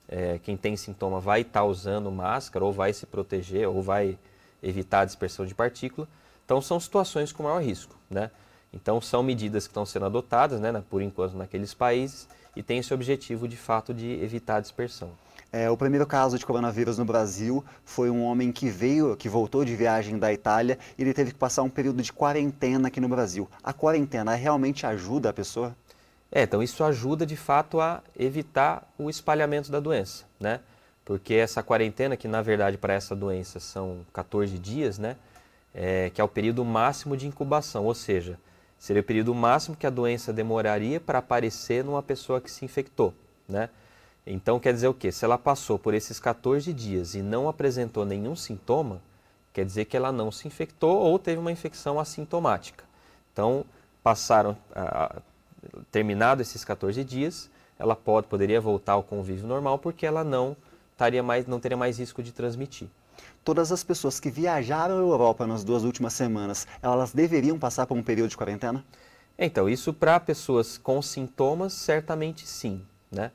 é, 0.07 0.39
quem 0.39 0.55
tem 0.55 0.75
sintoma 0.75 1.19
vai 1.19 1.41
estar 1.41 1.63
usando 1.63 2.11
máscara, 2.11 2.63
ou 2.63 2.71
vai 2.71 2.93
se 2.93 3.05
proteger, 3.05 3.67
ou 3.67 3.81
vai 3.81 4.17
evitar 4.65 5.01
a 5.01 5.05
dispersão 5.05 5.45
de 5.45 5.53
partícula. 5.53 6.07
Então 6.43 6.61
são 6.61 6.79
situações 6.79 7.31
com 7.31 7.43
maior 7.43 7.61
risco, 7.61 7.95
né? 8.09 8.31
Então 8.73 8.99
são 8.99 9.23
medidas 9.23 9.65
que 9.65 9.71
estão 9.71 9.85
sendo 9.85 10.05
adotadas, 10.05 10.59
né, 10.59 10.83
por 10.89 11.01
enquanto 11.01 11.37
naqueles 11.37 11.73
países, 11.73 12.27
e 12.55 12.61
tem 12.61 12.79
esse 12.79 12.93
objetivo 12.93 13.47
de 13.47 13.55
fato 13.55 13.93
de 13.93 14.21
evitar 14.21 14.57
a 14.57 14.59
dispersão. 14.59 15.11
É, 15.51 15.69
o 15.69 15.77
primeiro 15.77 16.05
caso 16.05 16.37
de 16.37 16.45
coronavírus 16.45 16.97
no 16.97 17.05
Brasil 17.05 17.63
foi 17.85 18.09
um 18.09 18.23
homem 18.23 18.51
que 18.51 18.69
veio, 18.69 19.15
que 19.15 19.29
voltou 19.29 19.63
de 19.63 19.73
viagem 19.73 20.19
da 20.19 20.33
Itália 20.33 20.77
e 20.97 21.01
ele 21.01 21.13
teve 21.13 21.31
que 21.31 21.37
passar 21.37 21.63
um 21.63 21.69
período 21.69 22.01
de 22.01 22.11
quarentena 22.11 22.89
aqui 22.89 22.99
no 22.99 23.07
Brasil. 23.07 23.49
A 23.63 23.71
quarentena 23.71 24.35
realmente 24.35 24.85
ajuda 24.85 25.29
a 25.29 25.33
pessoa? 25.33 25.73
É, 26.29 26.43
então 26.43 26.61
isso 26.61 26.83
ajuda 26.83 27.25
de 27.25 27.37
fato 27.37 27.79
a 27.79 28.03
evitar 28.19 28.85
o 28.97 29.09
espalhamento 29.09 29.71
da 29.71 29.79
doença, 29.79 30.25
né? 30.37 30.59
Porque 31.05 31.35
essa 31.35 31.61
quarentena, 31.61 32.17
que 32.17 32.27
na 32.27 32.41
verdade 32.41 32.77
para 32.77 32.93
essa 32.93 33.15
doença 33.15 33.59
são 33.59 34.03
14 34.11 34.57
dias, 34.57 34.97
né? 34.97 35.15
É, 35.73 36.09
que 36.09 36.19
é 36.19 36.23
o 36.23 36.27
período 36.27 36.65
máximo 36.65 37.15
de 37.15 37.27
incubação, 37.27 37.85
ou 37.85 37.93
seja, 37.93 38.39
seria 38.79 39.01
o 39.01 39.05
período 39.05 39.35
máximo 39.35 39.75
que 39.75 39.85
a 39.85 39.89
doença 39.89 40.31
demoraria 40.33 40.99
para 40.99 41.19
aparecer 41.19 41.83
numa 41.83 42.01
pessoa 42.01 42.41
que 42.41 42.49
se 42.49 42.65
infectou, 42.65 43.13
né? 43.47 43.69
Então 44.25 44.59
quer 44.59 44.73
dizer 44.73 44.87
o 44.87 44.93
quê? 44.93 45.11
Se 45.11 45.23
ela 45.23 45.37
passou 45.37 45.77
por 45.77 45.93
esses 45.93 46.19
14 46.19 46.73
dias 46.73 47.13
e 47.13 47.21
não 47.21 47.47
apresentou 47.47 48.05
nenhum 48.05 48.35
sintoma, 48.35 49.01
quer 49.53 49.65
dizer 49.65 49.85
que 49.85 49.95
ela 49.95 50.11
não 50.11 50.31
se 50.31 50.47
infectou 50.47 50.97
ou 50.97 51.19
teve 51.19 51.39
uma 51.39 51.51
infecção 51.51 51.99
assintomática. 51.99 52.83
Então, 53.31 53.65
passaram, 54.01 54.57
ah, 54.73 55.21
terminado 55.91 56.41
esses 56.41 56.65
14 56.65 57.03
dias, 57.03 57.49
ela 57.77 57.95
pode, 57.95 58.27
poderia 58.27 58.59
voltar 58.59 58.93
ao 58.93 59.03
convívio 59.03 59.47
normal 59.47 59.77
porque 59.77 60.05
ela 60.05 60.23
não, 60.23 60.55
estaria 60.95 61.21
mais, 61.21 61.45
não 61.45 61.59
teria 61.59 61.77
mais 61.77 61.99
risco 61.99 62.23
de 62.23 62.31
transmitir. 62.31 62.87
Todas 63.43 63.71
as 63.71 63.83
pessoas 63.83 64.19
que 64.19 64.31
viajaram 64.31 64.95
à 64.95 64.99
Europa 64.99 65.45
nas 65.45 65.63
duas 65.63 65.83
últimas 65.83 66.13
semanas, 66.13 66.65
elas 66.81 67.11
deveriam 67.11 67.59
passar 67.59 67.85
por 67.85 67.97
um 67.97 68.01
período 68.01 68.29
de 68.29 68.37
quarentena? 68.37 68.83
Então, 69.37 69.69
isso 69.69 69.93
para 69.93 70.19
pessoas 70.19 70.77
com 70.77 71.01
sintomas, 71.01 71.73
certamente 71.73 72.47
sim, 72.47 72.81
né? 73.11 73.31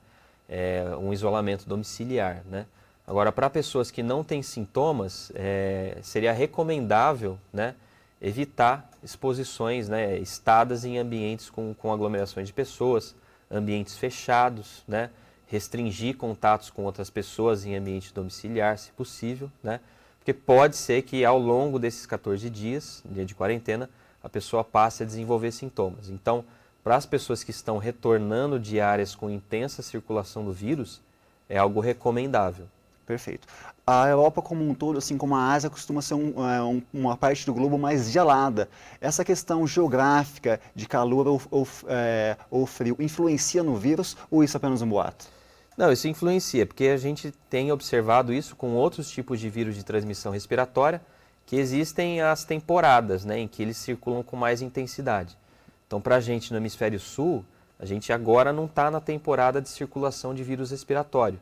é, 0.51 0.85
um 0.99 1.12
isolamento 1.12 1.68
domiciliar. 1.68 2.42
Né? 2.51 2.66
Agora, 3.07 3.31
para 3.31 3.49
pessoas 3.49 3.90
que 3.90 4.03
não 4.03 4.25
têm 4.25 4.42
sintomas, 4.42 5.31
é, 5.35 5.99
seria 6.03 6.33
recomendável 6.33 7.38
né, 7.53 7.77
evitar 8.20 8.90
exposições 9.03 9.88
né, 9.88 10.18
estadas 10.18 10.85
em 10.85 10.99
ambientes 10.99 11.49
com, 11.49 11.73
com 11.75 11.92
aglomerações 11.92 12.49
de 12.49 12.53
pessoas, 12.53 13.14
ambientes 13.51 13.96
fechados, 13.96 14.83
né, 14.88 15.11
restringir 15.50 16.16
contatos 16.16 16.70
com 16.70 16.84
outras 16.84 17.10
pessoas 17.10 17.66
em 17.66 17.74
ambiente 17.74 18.14
domiciliar, 18.14 18.78
se 18.78 18.92
possível, 18.92 19.50
né, 19.62 19.80
porque 20.18 20.32
pode 20.32 20.76
ser 20.76 21.02
que 21.02 21.24
ao 21.24 21.38
longo 21.38 21.78
desses 21.78 22.06
14 22.06 22.48
dias, 22.48 23.02
dia 23.04 23.24
de 23.24 23.34
quarentena, 23.34 23.90
a 24.22 24.28
pessoa 24.28 24.62
passe 24.62 25.02
a 25.02 25.06
desenvolver 25.06 25.50
sintomas. 25.50 26.08
Então, 26.08 26.44
para 26.84 26.94
as 26.94 27.04
pessoas 27.04 27.42
que 27.42 27.50
estão 27.50 27.78
retornando 27.78 28.60
de 28.60 28.80
áreas 28.80 29.14
com 29.14 29.30
intensa 29.30 29.82
circulação 29.82 30.44
do 30.44 30.52
vírus, 30.52 31.00
é 31.48 31.58
algo 31.58 31.80
recomendável. 31.80 32.66
Perfeito. 33.06 33.48
A 33.84 34.06
Europa 34.06 34.40
como 34.40 34.68
um 34.68 34.72
todo, 34.72 34.98
assim 34.98 35.18
como 35.18 35.34
a 35.34 35.52
Ásia, 35.52 35.68
costuma 35.68 36.00
ser 36.00 36.14
um, 36.14 36.48
é, 36.48 36.62
um, 36.62 36.80
uma 36.92 37.16
parte 37.16 37.44
do 37.44 37.52
globo 37.52 37.76
mais 37.76 38.08
gelada. 38.08 38.68
Essa 39.00 39.24
questão 39.24 39.66
geográfica 39.66 40.60
de 40.76 40.86
calor 40.86 41.26
ou, 41.26 41.42
ou, 41.50 41.68
é, 41.88 42.36
ou 42.50 42.66
frio 42.66 42.96
influencia 43.00 43.64
no 43.64 43.74
vírus 43.74 44.16
ou 44.30 44.44
isso 44.44 44.56
é 44.56 44.58
apenas 44.58 44.80
um 44.80 44.88
boato? 44.88 45.39
Não, 45.81 45.90
isso 45.90 46.07
influencia, 46.07 46.66
porque 46.66 46.88
a 46.88 46.99
gente 46.99 47.33
tem 47.49 47.73
observado 47.73 48.35
isso 48.35 48.55
com 48.55 48.75
outros 48.75 49.11
tipos 49.11 49.40
de 49.40 49.49
vírus 49.49 49.75
de 49.75 49.83
transmissão 49.83 50.31
respiratória, 50.31 51.01
que 51.47 51.57
existem 51.57 52.21
as 52.21 52.45
temporadas, 52.45 53.25
né, 53.25 53.38
em 53.38 53.49
que 53.49 53.62
eles 53.62 53.79
circulam 53.79 54.23
com 54.23 54.37
mais 54.37 54.61
intensidade. 54.61 55.38
Então, 55.87 55.99
para 55.99 56.16
a 56.16 56.21
gente 56.21 56.53
no 56.53 56.59
hemisfério 56.59 57.01
sul, 57.01 57.43
a 57.79 57.87
gente 57.87 58.12
agora 58.12 58.53
não 58.53 58.66
está 58.66 58.90
na 58.90 59.01
temporada 59.01 59.59
de 59.59 59.71
circulação 59.71 60.35
de 60.35 60.45
vírus 60.45 60.71
respiratório. 60.71 61.40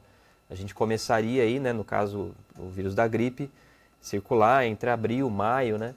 A 0.48 0.54
gente 0.54 0.72
começaria 0.72 1.42
aí, 1.42 1.58
né, 1.58 1.72
no 1.72 1.82
caso, 1.82 2.30
o 2.56 2.68
vírus 2.68 2.94
da 2.94 3.08
gripe, 3.08 3.50
circular 4.00 4.64
entre 4.64 4.88
abril, 4.88 5.28
maio, 5.28 5.78
né? 5.78 5.96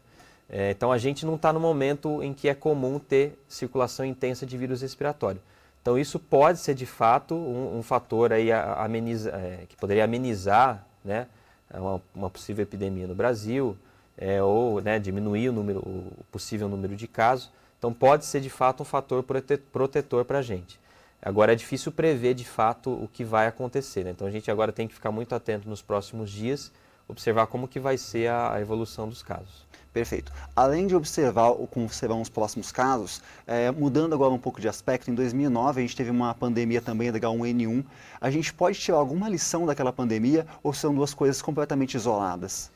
É, 0.50 0.72
então 0.72 0.92
a 0.92 0.98
gente 0.98 1.28
não 1.28 1.36
está 1.36 1.54
no 1.54 1.60
momento 1.60 2.24
em 2.24 2.34
que 2.34 2.50
é 2.50 2.56
comum 2.56 2.98
ter 2.98 3.40
circulação 3.48 4.04
intensa 4.04 4.48
de 4.48 4.58
vírus 4.58 4.82
respiratório. 4.82 5.40
Então 5.82 5.98
isso 5.98 6.20
pode 6.20 6.60
ser 6.60 6.76
de 6.76 6.86
fato 6.86 7.34
um, 7.34 7.80
um 7.80 7.84
fator 7.84 8.32
aí 8.32 8.52
ameniza, 8.52 9.32
é, 9.32 9.66
que 9.68 9.76
poderia 9.76 10.04
amenizar 10.04 10.86
né, 11.04 11.28
uma, 11.74 12.02
uma, 12.14 12.30
possível 12.30 12.62
epidemia 12.64 13.08
no 13.08 13.16
Brasil 13.16 13.76
é, 14.18 14.42
ou 14.44 14.80
né, 14.80 15.00
diminuir 15.00 15.50
o, 15.50 15.52
número, 15.52 15.80
o 15.80 16.24
possível 16.32 16.70
número 16.70 16.96
de 16.96 17.08
casos. 17.08 17.52
Então 17.80 17.92
pode 17.92 18.26
ser 18.26 18.42
de 18.42 18.50
fato 18.50 18.84
um 18.84 18.86
fator 18.86 19.24
protetor 19.72 20.24
para 20.24 20.38
a 20.38 20.42
gente. 20.44 20.80
Agora 21.20 21.54
é 21.54 21.56
difícil 21.56 21.92
prever 21.92 22.36
de 22.36 22.46
fato 22.46 22.92
o 22.92 23.08
que 23.08 23.24
vai 23.24 23.48
acontecer. 23.48 24.04
Né? 24.04 24.12
Então 24.12 24.28
a 24.28 24.32
gente 24.32 24.52
agora 24.52 24.72
tem 24.72 24.88
que 24.88 24.94
ficar 24.94 25.12
muito 25.12 25.34
atento 25.34 25.68
nos 25.68 25.82
próximos 25.82 26.30
dias, 26.30 26.72
observar 27.12 27.48
como 27.48 27.68
que 27.68 27.80
vai 27.80 27.98
ser 27.98 28.30
a, 28.30 28.60
evolução 28.60 29.08
dos 29.08 29.22
casos. 29.22 29.70
Perfeito. 29.94 30.32
Além 30.56 30.88
de 30.88 30.96
observar 30.96 31.54
como 31.70 31.90
serão 31.90 32.22
os 32.22 32.30
próximos 32.30 32.72
casos, 32.72 33.22
é, 33.46 33.70
mudando 33.70 34.16
agora 34.16 34.34
um 34.34 34.40
pouco 34.40 34.62
de 34.62 34.70
aspecto, 34.70 35.12
em 35.12 35.14
2009 35.14 35.82
a 35.82 35.84
gente 35.84 35.96
teve 35.96 36.10
uma 36.10 36.34
pandemia 36.34 36.82
também 36.82 37.12
da 37.12 37.20
H1N1. 37.20 37.84
A 38.22 38.32
gente 38.32 38.54
pode 38.54 38.80
tirar 38.80 38.98
alguma 38.98 39.28
lição 39.28 39.66
daquela 39.66 39.92
pandemia 39.92 40.48
ou 40.64 40.74
são 40.74 40.96
duas 40.96 41.14
coisas 41.14 41.42
completamente 41.42 41.96
isoladas? 41.96 42.72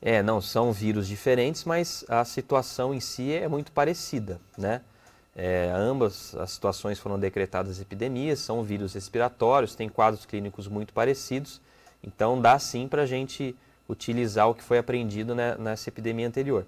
É, 0.00 0.22
não, 0.22 0.40
são 0.40 0.72
vírus 0.72 1.08
diferentes, 1.08 1.64
mas 1.64 2.04
a 2.08 2.24
situação 2.24 2.94
em 2.94 3.00
si 3.00 3.32
é 3.32 3.48
muito 3.48 3.72
parecida, 3.72 4.40
né? 4.56 4.80
É, 5.34 5.72
ambas 5.74 6.34
as 6.34 6.50
situações 6.50 6.98
foram 6.98 7.18
decretadas 7.18 7.80
epidemias, 7.80 8.38
são 8.38 8.62
vírus 8.62 8.92
respiratórios, 8.92 9.74
têm 9.74 9.88
quadros 9.88 10.26
clínicos 10.26 10.68
muito 10.68 10.92
parecidos, 10.92 11.60
então 12.02 12.40
dá 12.40 12.58
sim 12.58 12.86
para 12.86 13.02
a 13.02 13.06
gente 13.06 13.56
utilizar 13.88 14.48
o 14.48 14.54
que 14.54 14.62
foi 14.62 14.78
aprendido 14.78 15.34
né, 15.34 15.56
nessa 15.58 15.88
epidemia 15.88 16.26
anterior, 16.26 16.66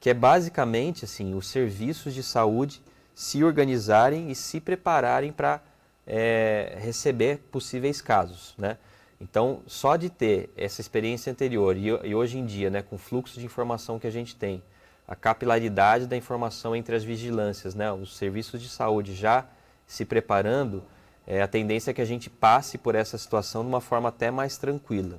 que 0.00 0.10
é 0.10 0.14
basicamente 0.14 1.04
assim, 1.04 1.34
os 1.34 1.48
serviços 1.48 2.14
de 2.14 2.22
saúde 2.22 2.82
se 3.14 3.44
organizarem 3.44 4.30
e 4.30 4.34
se 4.34 4.60
prepararem 4.60 5.32
para 5.32 5.60
é, 6.06 6.76
receber 6.80 7.38
possíveis 7.50 8.00
casos, 8.00 8.54
né? 8.58 8.76
Então, 9.20 9.62
só 9.66 9.96
de 9.96 10.10
ter 10.10 10.50
essa 10.56 10.80
experiência 10.80 11.30
anterior 11.30 11.76
e, 11.76 11.86
e 11.86 12.14
hoje 12.14 12.36
em 12.38 12.44
dia, 12.44 12.68
né, 12.68 12.82
com 12.82 12.96
o 12.96 12.98
fluxo 12.98 13.38
de 13.38 13.46
informação 13.46 13.98
que 13.98 14.06
a 14.06 14.10
gente 14.10 14.34
tem, 14.34 14.62
a 15.06 15.14
capilaridade 15.14 16.06
da 16.06 16.16
informação 16.16 16.74
entre 16.74 16.96
as 16.96 17.04
vigilâncias, 17.04 17.74
né, 17.74 17.90
os 17.92 18.16
serviços 18.16 18.60
de 18.60 18.68
saúde 18.68 19.14
já 19.14 19.46
se 19.86 20.04
preparando, 20.04 20.82
é, 21.26 21.40
a 21.40 21.48
tendência 21.48 21.90
é 21.90 21.94
que 21.94 22.02
a 22.02 22.06
gente 22.06 22.28
passe 22.28 22.76
por 22.76 22.94
essa 22.94 23.16
situação 23.16 23.62
de 23.62 23.68
uma 23.68 23.80
forma 23.80 24.08
até 24.08 24.30
mais 24.30 24.58
tranquila. 24.58 25.18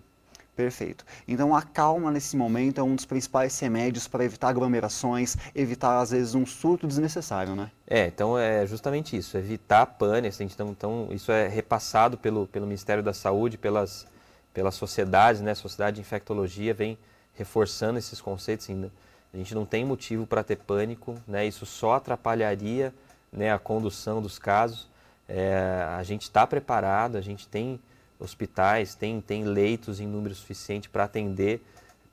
Perfeito. 0.56 1.06
Então 1.28 1.54
a 1.54 1.62
calma 1.62 2.10
nesse 2.10 2.38
momento 2.38 2.80
é 2.80 2.84
um 2.84 2.96
dos 2.96 3.06
principais 3.06 3.60
remédios 3.60 4.08
para 4.08 4.24
evitar 4.24 4.48
aglomerações, 4.50 5.36
evitar 5.54 6.00
às 6.00 6.12
vezes 6.12 6.34
um 6.34 6.46
surto 6.46 6.88
desnecessário, 6.88 7.56
né? 7.56 7.70
É, 7.86 8.08
então 8.08 8.38
é 8.38 8.66
justamente 8.66 9.18
isso, 9.18 9.38
evitar 9.38 9.86
pânico. 9.86 10.42
Então, 10.42 10.70
então 10.70 11.08
isso 11.12 11.32
é 11.32 11.48
repassado 11.48 12.18
pelo, 12.18 12.48
pelo 12.48 12.66
Ministério 12.66 13.04
da 13.04 13.14
Saúde, 13.14 13.58
pelas, 13.58 14.08
pelas 14.54 14.76
sociedades, 14.76 15.42
né? 15.42 15.52
A 15.52 15.56
Sociedade 15.56 15.96
de 15.96 16.02
Infectologia 16.02 16.74
vem 16.74 16.98
reforçando 17.34 18.00
esses 18.00 18.22
conceitos. 18.22 18.70
Ainda. 18.70 18.90
A 19.34 19.38
gente 19.38 19.54
não 19.54 19.66
tem 19.66 19.84
motivo 19.84 20.26
para 20.26 20.42
ter 20.42 20.56
pânico, 20.56 21.16
né? 21.28 21.46
Isso 21.46 21.66
só 21.66 21.96
atrapalharia 21.96 22.94
né, 23.36 23.52
a 23.52 23.60
condução 23.60 24.22
dos 24.22 24.40
casos. 24.40 24.88
É, 25.28 25.86
a 25.98 26.04
gente 26.04 26.22
está 26.22 26.48
preparado, 26.48 27.18
a 27.18 27.22
gente 27.22 27.46
tem 27.46 27.78
hospitais, 28.20 28.96
tem, 28.96 29.22
tem 29.22 29.44
leitos 29.44 30.00
em 30.00 30.08
número 30.08 30.34
suficiente 30.34 30.90
para 30.90 31.04
atender 31.04 31.62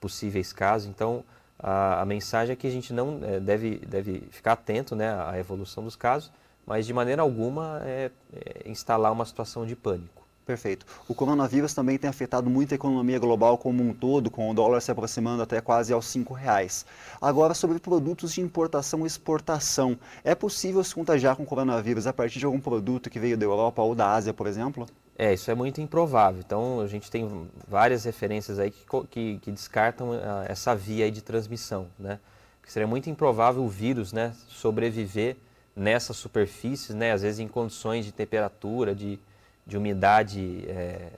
possíveis 0.01 0.53
casos. 0.53 0.89
Então, 0.89 1.25
a, 1.59 2.03
a, 2.03 2.05
mensagem 2.05 2.53
é 2.53 2.57
que 2.57 2.67
a 2.67 2.71
gente 2.71 2.93
não 2.93 3.21
é, 3.23 3.39
deve, 3.39 3.77
deve 3.79 4.23
ficar 4.31 4.53
atento 4.53 4.97
né, 4.97 5.09
à 5.09 5.39
evolução 5.39 5.85
dos 5.85 5.97
casos, 5.97 6.33
mas 6.67 6.87
de 6.87 6.93
maneira 6.93 7.23
alguma 7.23 7.81
é, 7.85 8.11
é 8.35 8.69
instalar 8.69 9.13
uma 9.13 9.25
situação 9.25 9.65
de 9.65 9.77
pânico. 9.77 10.23
Perfeito. 10.45 10.85
O 11.07 11.15
coronavírus 11.15 11.73
também 11.73 11.97
tem 11.97 12.11
afetado 12.11 12.51
muito 12.51 12.73
a 12.73 12.75
economia 12.75 13.19
global 13.19 13.57
como 13.57 13.83
um 13.83 13.95
todo, 13.95 14.29
com 14.29 14.51
o 14.51 14.55
dólar 14.55 14.81
se 14.81 14.91
aproximando 14.91 15.41
até 15.41 15.61
quase 15.61 15.93
aos 15.93 16.13
R$ 16.13 16.25
reais. 16.37 16.85
Agora, 17.21 17.55
sobre 17.55 17.79
produtos 17.79 18.35
de 18.35 18.41
importação 18.41 19.05
e 19.05 19.07
exportação. 19.07 19.97
É 20.25 20.35
possível 20.35 20.83
se 20.83 20.95
contagiar 20.95 21.37
com 21.37 21.45
o 21.45 21.47
coronavírus 21.47 22.09
a 22.09 22.13
partir 22.13 22.41
de 22.41 22.45
algum 22.45 22.59
produto 22.59 23.09
que 23.09 23.21
veio 23.21 23.37
da 23.37 23.45
Europa 23.45 23.83
ou 23.83 23.95
da 23.95 24.13
Ásia, 24.13 24.35
por 24.35 24.49
exemplo? 24.49 24.87
É, 25.19 25.33
isso 25.33 25.51
é 25.51 25.55
muito 25.55 25.81
improvável. 25.81 26.41
Então, 26.45 26.81
a 26.81 26.87
gente 26.87 27.11
tem 27.11 27.49
várias 27.69 28.05
referências 28.05 28.59
aí 28.59 28.71
que, 28.71 28.85
que, 29.11 29.39
que 29.39 29.51
descartam 29.51 30.11
uh, 30.11 30.21
essa 30.47 30.75
via 30.75 31.11
de 31.11 31.21
transmissão, 31.21 31.87
né? 31.99 32.19
Porque 32.61 32.73
seria 32.73 32.87
muito 32.87 33.11
improvável 33.11 33.63
o 33.65 33.69
vírus, 33.69 34.13
né, 34.13 34.33
sobreviver 34.49 35.37
nessas 35.75 36.17
superfícies, 36.17 36.95
né, 36.95 37.11
às 37.11 37.23
vezes 37.23 37.41
em 37.41 37.49
condições 37.49 38.05
de 38.05 38.13
temperatura, 38.13 38.95
de, 38.95 39.19
de 39.67 39.77
umidade 39.77 40.65
é, 40.69 41.09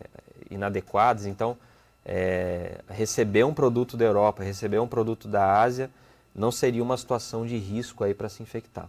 inadequadas. 0.51 1.27
Então, 1.27 1.57
é, 2.03 2.79
receber 2.89 3.45
um 3.45 3.53
produto 3.53 3.95
da 3.95 4.07
Europa, 4.07 4.43
receber 4.43 4.79
um 4.79 4.89
produto 4.89 5.29
da 5.29 5.61
Ásia, 5.61 5.91
não 6.35 6.51
seria 6.51 6.83
uma 6.83 6.97
situação 6.97 7.47
de 7.47 7.59
risco 7.59 8.03
aí 8.03 8.15
para 8.15 8.31
se 8.31 8.43
infectar. 8.43 8.89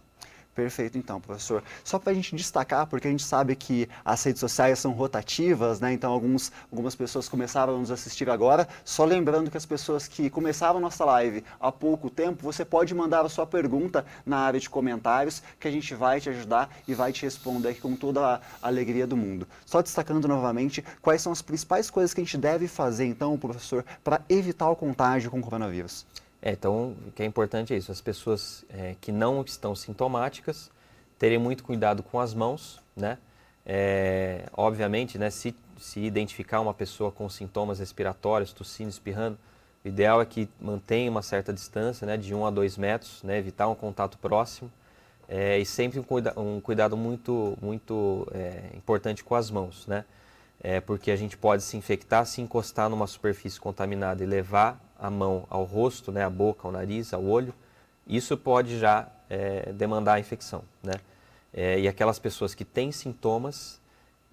Perfeito, 0.56 0.96
então, 0.96 1.20
professor. 1.20 1.62
Só 1.84 1.98
para 1.98 2.12
a 2.12 2.14
gente 2.14 2.34
destacar, 2.34 2.86
porque 2.86 3.06
a 3.06 3.10
gente 3.10 3.22
sabe 3.22 3.54
que 3.54 3.86
as 4.02 4.24
redes 4.24 4.40
sociais 4.40 4.78
são 4.78 4.92
rotativas, 4.92 5.80
né? 5.80 5.92
Então, 5.92 6.10
alguns, 6.10 6.50
algumas 6.72 6.94
pessoas 6.94 7.28
começaram 7.28 7.76
a 7.76 7.78
nos 7.78 7.90
assistir 7.90 8.30
agora. 8.30 8.66
Só 8.82 9.04
lembrando 9.04 9.50
que 9.50 9.58
as 9.58 9.66
pessoas 9.66 10.08
que 10.08 10.30
começaram 10.30 10.80
nossa 10.80 11.04
live 11.04 11.44
há 11.60 11.70
pouco 11.70 12.08
tempo, 12.08 12.42
você 12.42 12.64
pode 12.64 12.94
mandar 12.94 13.20
a 13.20 13.28
sua 13.28 13.46
pergunta 13.46 14.06
na 14.24 14.38
área 14.38 14.58
de 14.58 14.70
comentários, 14.70 15.42
que 15.60 15.68
a 15.68 15.70
gente 15.70 15.94
vai 15.94 16.22
te 16.22 16.30
ajudar 16.30 16.70
e 16.88 16.94
vai 16.94 17.12
te 17.12 17.24
responder 17.24 17.68
aqui 17.68 17.80
com 17.82 17.94
toda 17.94 18.26
a 18.26 18.40
alegria 18.62 19.06
do 19.06 19.14
mundo. 19.14 19.46
Só 19.66 19.82
destacando 19.82 20.26
novamente, 20.26 20.82
quais 21.02 21.20
são 21.20 21.32
as 21.32 21.42
principais 21.42 21.90
coisas 21.90 22.14
que 22.14 22.22
a 22.22 22.24
gente 22.24 22.38
deve 22.38 22.66
fazer, 22.66 23.04
então, 23.04 23.36
professor, 23.36 23.84
para 24.02 24.22
evitar 24.26 24.70
o 24.70 24.76
contágio 24.76 25.30
com 25.30 25.38
o 25.38 25.42
coronavírus? 25.42 26.06
É, 26.46 26.52
então, 26.52 26.94
o 27.04 27.10
que 27.10 27.24
é 27.24 27.26
importante 27.26 27.74
é 27.74 27.76
isso, 27.76 27.90
as 27.90 28.00
pessoas 28.00 28.64
é, 28.70 28.94
que 29.00 29.10
não 29.10 29.42
estão 29.42 29.74
sintomáticas 29.74 30.70
terem 31.18 31.38
muito 31.38 31.64
cuidado 31.64 32.04
com 32.04 32.20
as 32.20 32.34
mãos, 32.34 32.80
né? 32.96 33.18
É, 33.66 34.44
obviamente, 34.52 35.18
né, 35.18 35.28
se, 35.28 35.56
se 35.76 35.98
identificar 35.98 36.60
uma 36.60 36.72
pessoa 36.72 37.10
com 37.10 37.28
sintomas 37.28 37.80
respiratórios, 37.80 38.52
tossindo, 38.52 38.90
espirrando, 38.90 39.36
o 39.84 39.88
ideal 39.88 40.22
é 40.22 40.24
que 40.24 40.48
mantenha 40.60 41.10
uma 41.10 41.20
certa 41.20 41.52
distância, 41.52 42.06
né, 42.06 42.16
de 42.16 42.32
1 42.32 42.46
a 42.46 42.50
2 42.52 42.76
metros, 42.76 43.24
né, 43.24 43.38
evitar 43.38 43.66
um 43.66 43.74
contato 43.74 44.16
próximo 44.16 44.70
é, 45.28 45.58
e 45.58 45.66
sempre 45.66 45.98
um, 45.98 46.04
cuida 46.04 46.32
um 46.38 46.60
cuidado 46.60 46.96
muito, 46.96 47.58
muito 47.60 48.24
é, 48.32 48.70
importante 48.76 49.24
com 49.24 49.34
as 49.34 49.50
mãos, 49.50 49.84
né? 49.88 50.04
É, 50.62 50.80
porque 50.80 51.10
a 51.10 51.16
gente 51.16 51.36
pode 51.36 51.64
se 51.64 51.76
infectar 51.76 52.24
se 52.24 52.40
encostar 52.40 52.88
numa 52.88 53.08
superfície 53.08 53.58
contaminada 53.58 54.22
e 54.22 54.26
levar 54.26 54.85
a 54.98 55.10
mão 55.10 55.46
ao 55.50 55.64
rosto, 55.64 56.10
né, 56.10 56.24
a 56.24 56.30
boca, 56.30 56.66
ao 56.66 56.72
nariz, 56.72 57.12
ao 57.12 57.24
olho, 57.24 57.54
isso 58.06 58.36
pode 58.36 58.78
já 58.78 59.08
é, 59.28 59.72
demandar 59.72 60.14
a 60.14 60.20
infecção. 60.20 60.62
Né? 60.82 60.94
É, 61.52 61.80
e 61.80 61.88
aquelas 61.88 62.18
pessoas 62.18 62.54
que 62.54 62.64
têm 62.64 62.92
sintomas, 62.92 63.80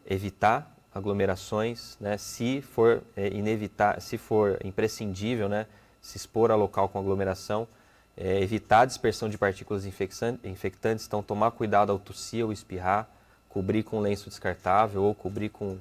evitar 0.05 0.69
aglomerações, 0.93 1.97
né? 1.99 2.17
se 2.17 2.61
for 2.61 3.01
é, 3.15 3.27
inevitar, 3.29 3.99
se 4.01 4.17
for 4.17 4.59
imprescindível, 4.63 5.49
né? 5.49 5.65
se 6.01 6.17
expor 6.17 6.51
a 6.51 6.55
local 6.55 6.89
com 6.89 6.99
aglomeração, 6.99 7.67
é, 8.15 8.41
evitar 8.41 8.81
a 8.81 8.85
dispersão 8.85 9.27
de 9.27 9.37
partículas 9.37 9.85
infectantes, 9.85 11.07
então 11.07 11.23
tomar 11.23 11.51
cuidado 11.51 11.91
ao 11.91 11.97
tossir 11.97 12.45
ou 12.45 12.51
espirrar, 12.51 13.09
cobrir 13.49 13.83
com 13.83 13.99
lenço 13.99 14.29
descartável 14.29 15.03
ou 15.03 15.15
cobrir 15.15 15.49
com, 15.49 15.77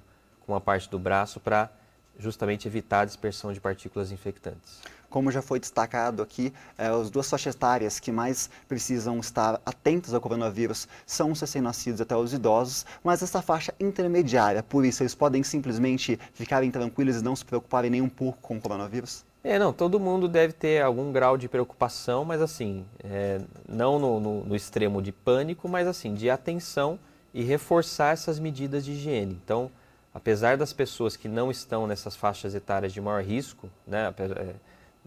com 0.46 0.52
uma 0.52 0.60
parte 0.60 0.88
do 0.88 0.98
braço 0.98 1.40
para 1.40 1.70
justamente 2.18 2.66
evitar 2.66 3.00
a 3.00 3.04
dispersão 3.04 3.52
de 3.52 3.60
partículas 3.60 4.12
infectantes. 4.12 4.80
Como 5.10 5.30
já 5.30 5.42
foi 5.42 5.60
destacado 5.60 6.22
aqui, 6.22 6.52
é, 6.78 6.86
as 6.86 7.10
duas 7.10 7.28
faixas 7.28 7.54
etárias 7.54 8.00
que 8.00 8.10
mais 8.10 8.48
precisam 8.66 9.18
estar 9.20 9.60
atentas 9.66 10.14
ao 10.14 10.20
coronavírus 10.20 10.88
são 11.04 11.32
os 11.32 11.40
recém-nascidos 11.40 12.00
até 12.00 12.16
os 12.16 12.32
idosos, 12.32 12.86
mas 13.04 13.22
essa 13.22 13.42
faixa 13.42 13.74
intermediária, 13.78 14.62
por 14.62 14.86
isso 14.86 15.02
eles 15.02 15.14
podem 15.14 15.42
simplesmente 15.42 16.18
ficarem 16.32 16.70
tranquilos 16.70 17.16
e 17.16 17.22
não 17.22 17.36
se 17.36 17.44
preocuparem 17.44 17.90
nem 17.90 18.00
um 18.00 18.08
pouco 18.08 18.38
com 18.40 18.56
o 18.56 18.60
coronavírus? 18.60 19.22
É, 19.44 19.58
não, 19.58 19.72
todo 19.72 19.98
mundo 19.98 20.28
deve 20.28 20.52
ter 20.52 20.82
algum 20.82 21.12
grau 21.12 21.36
de 21.36 21.48
preocupação, 21.48 22.24
mas 22.24 22.40
assim, 22.40 22.86
é, 23.02 23.40
não 23.68 23.98
no, 23.98 24.20
no, 24.20 24.44
no 24.44 24.56
extremo 24.56 25.02
de 25.02 25.10
pânico, 25.10 25.68
mas 25.68 25.86
assim, 25.88 26.14
de 26.14 26.30
atenção 26.30 26.98
e 27.34 27.42
reforçar 27.42 28.12
essas 28.12 28.38
medidas 28.38 28.84
de 28.84 28.92
higiene. 28.92 29.38
Então, 29.44 29.70
apesar 30.14 30.56
das 30.56 30.72
pessoas 30.72 31.16
que 31.16 31.28
não 31.28 31.50
estão 31.50 31.86
nessas 31.86 32.14
faixas 32.14 32.54
etárias 32.54 32.92
de 32.92 33.00
maior 33.00 33.22
risco, 33.22 33.70
né, 33.86 34.12
é, 34.18 34.54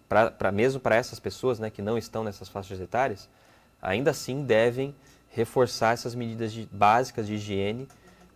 pra, 0.09 0.31
pra 0.31 0.51
mesmo 0.51 0.79
para 0.79 0.95
essas 0.95 1.19
pessoas 1.19 1.59
né, 1.59 1.69
que 1.69 1.81
não 1.81 1.97
estão 1.97 2.23
nessas 2.23 2.49
faixas 2.49 2.79
etárias, 2.79 3.29
ainda 3.81 4.11
assim 4.11 4.43
devem 4.43 4.95
reforçar 5.29 5.93
essas 5.93 6.15
medidas 6.15 6.51
de, 6.51 6.67
básicas 6.71 7.27
de 7.27 7.35
higiene, 7.35 7.87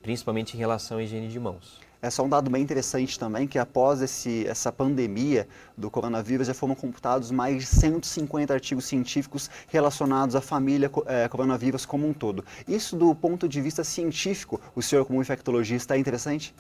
principalmente 0.02 0.56
em 0.56 0.58
relação 0.58 0.98
à 0.98 1.04
higiene 1.04 1.28
de 1.28 1.40
mãos. 1.40 1.80
É 2.02 2.10
só 2.10 2.24
um 2.24 2.30
dado 2.30 2.50
bem 2.50 2.64
interessante 2.64 3.20
também 3.20 3.46
que 3.46 3.60
após 3.60 4.02
esse, 4.02 4.48
essa 4.48 4.72
pandemia 4.72 5.46
do 5.78 5.92
coronavírus 5.92 6.48
já 6.48 6.54
foram 6.54 6.74
computados 6.74 7.30
mais 7.30 7.58
de 7.58 7.66
150 7.66 8.54
artigos 8.54 8.86
científicos 8.86 9.50
relacionados 9.68 10.34
à 10.34 10.40
família 10.40 10.90
é, 11.06 11.28
coronavírus 11.28 11.86
como 11.86 12.08
um 12.08 12.14
todo. 12.14 12.46
Isso 12.66 12.96
do 12.96 13.14
ponto 13.14 13.50
de 13.50 13.60
vista 13.60 13.84
científico, 13.84 14.62
o 14.74 14.82
senhor 14.82 15.04
como 15.04 15.20
infectologista 15.22 15.96
é 15.96 16.00
interessante? 16.00 16.56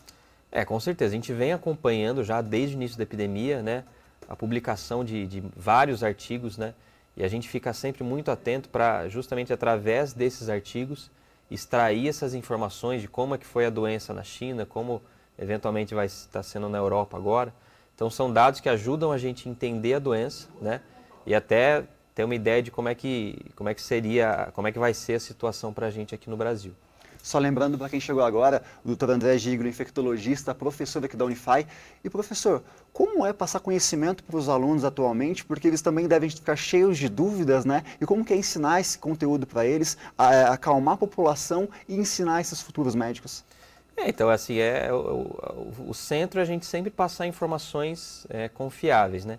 É, 0.52 0.65
com 0.65 0.78
certeza. 0.78 1.13
A 1.13 1.15
gente 1.15 1.32
vem 1.32 1.54
acompanhando 1.54 2.21
já 2.21 2.41
desde 2.41 2.75
o 2.75 2.78
início 2.78 2.97
da 2.97 3.04
epidemia, 3.04 3.63
né, 3.63 3.86
a 4.28 4.36
publicação 4.36 5.06
de, 5.06 5.25
de 5.25 5.41
vários 5.56 6.04
artigos, 6.04 6.58
né, 6.58 6.73
e 7.15 7.23
a 7.23 7.30
gente 7.30 7.47
fica 7.47 7.71
sempre 7.71 8.04
muito 8.04 8.30
atento 8.30 8.67
para 8.67 9.08
justamente 9.08 9.54
através 9.54 10.12
desses 10.12 10.49
artigos 10.49 11.10
extrair 11.49 12.10
essas 12.10 12.34
informações 12.34 13.02
de 13.02 13.08
como 13.08 13.36
é 13.36 13.38
que 13.38 13.45
foi 13.45 13.65
a 13.65 13.69
doença 13.69 14.13
na 14.13 14.23
China, 14.23 14.65
como 14.65 15.02
eventualmente 15.39 15.95
vai 15.95 16.06
estar 16.06 16.43
sendo 16.43 16.69
na 16.69 16.78
Europa 16.78 17.17
agora. 17.17 17.54
Então 17.95 18.10
são 18.10 18.32
dados 18.32 18.60
que 18.60 18.69
ajudam 18.69 19.12
a 19.12 19.17
gente 19.17 19.47
a 19.47 19.52
entender 19.52 19.93
a 19.93 19.99
doença, 19.99 20.47
né? 20.62 20.82
E 21.25 21.34
até 21.34 21.84
ter 22.13 22.23
uma 22.23 22.36
ideia 22.36 22.62
de 22.62 22.71
como 22.71 22.89
é 22.89 22.95
que, 22.95 23.38
como 23.56 23.69
é 23.69 23.73
que 23.73 23.82
seria, 23.82 24.52
como 24.54 24.67
é 24.67 24.71
que 24.71 24.80
vai 24.80 24.93
ser 24.93 25.13
a 25.13 25.19
situação 25.19 25.73
para 25.73 25.88
a 25.88 25.91
gente 25.91 26.13
aqui 26.13 26.30
no 26.30 26.36
Brasil. 26.38 26.73
Só 27.21 27.38
lembrando 27.38 27.78
para 27.78 27.89
quem 27.89 27.99
chegou 27.99 28.23
agora, 28.23 28.63
o 28.84 28.95
Dr. 28.95 29.12
André 29.12 29.38
Gigro, 29.38 29.67
infectologista, 29.67 30.56
professor 30.56 31.04
aqui 31.04 31.17
da 31.17 31.25
Unify. 31.25 31.67
E 32.04 32.10
professor, 32.10 32.63
como 32.93 33.25
é 33.25 33.34
passar 33.34 33.60
conhecimento 33.60 34.23
para 34.23 34.38
os 34.38 34.47
alunos 34.47 34.86
atualmente? 34.86 35.43
Porque 35.43 35.67
eles 35.67 35.82
também 35.82 36.08
devem 36.08 36.30
ficar 36.30 36.56
cheios 36.56 36.97
de 36.97 37.10
dúvidas, 37.10 37.65
né? 37.65 37.84
E 37.99 38.06
como 38.06 38.23
que 38.23 38.34
é 38.34 38.38
ensinar 38.38 38.80
esse 38.80 38.97
conteúdo 38.97 39.45
para 39.45 39.65
eles, 39.65 39.97
acalmar 40.17 40.93
a 40.93 40.97
população 40.97 41.67
e 41.88 41.95
ensinar 41.95 42.39
esses 42.39 42.62
futuros 42.62 42.95
médicos? 42.95 43.43
É, 43.99 44.09
então, 44.09 44.29
assim, 44.29 44.57
é, 44.59 44.91
o, 44.93 44.95
o, 44.97 45.89
o, 45.89 45.93
centro 45.93 46.39
é 46.39 46.43
a 46.43 46.45
gente 46.45 46.65
sempre 46.65 46.89
passar 46.89 47.27
informações 47.27 48.25
é, 48.29 48.47
confiáveis, 48.47 49.25
né? 49.25 49.38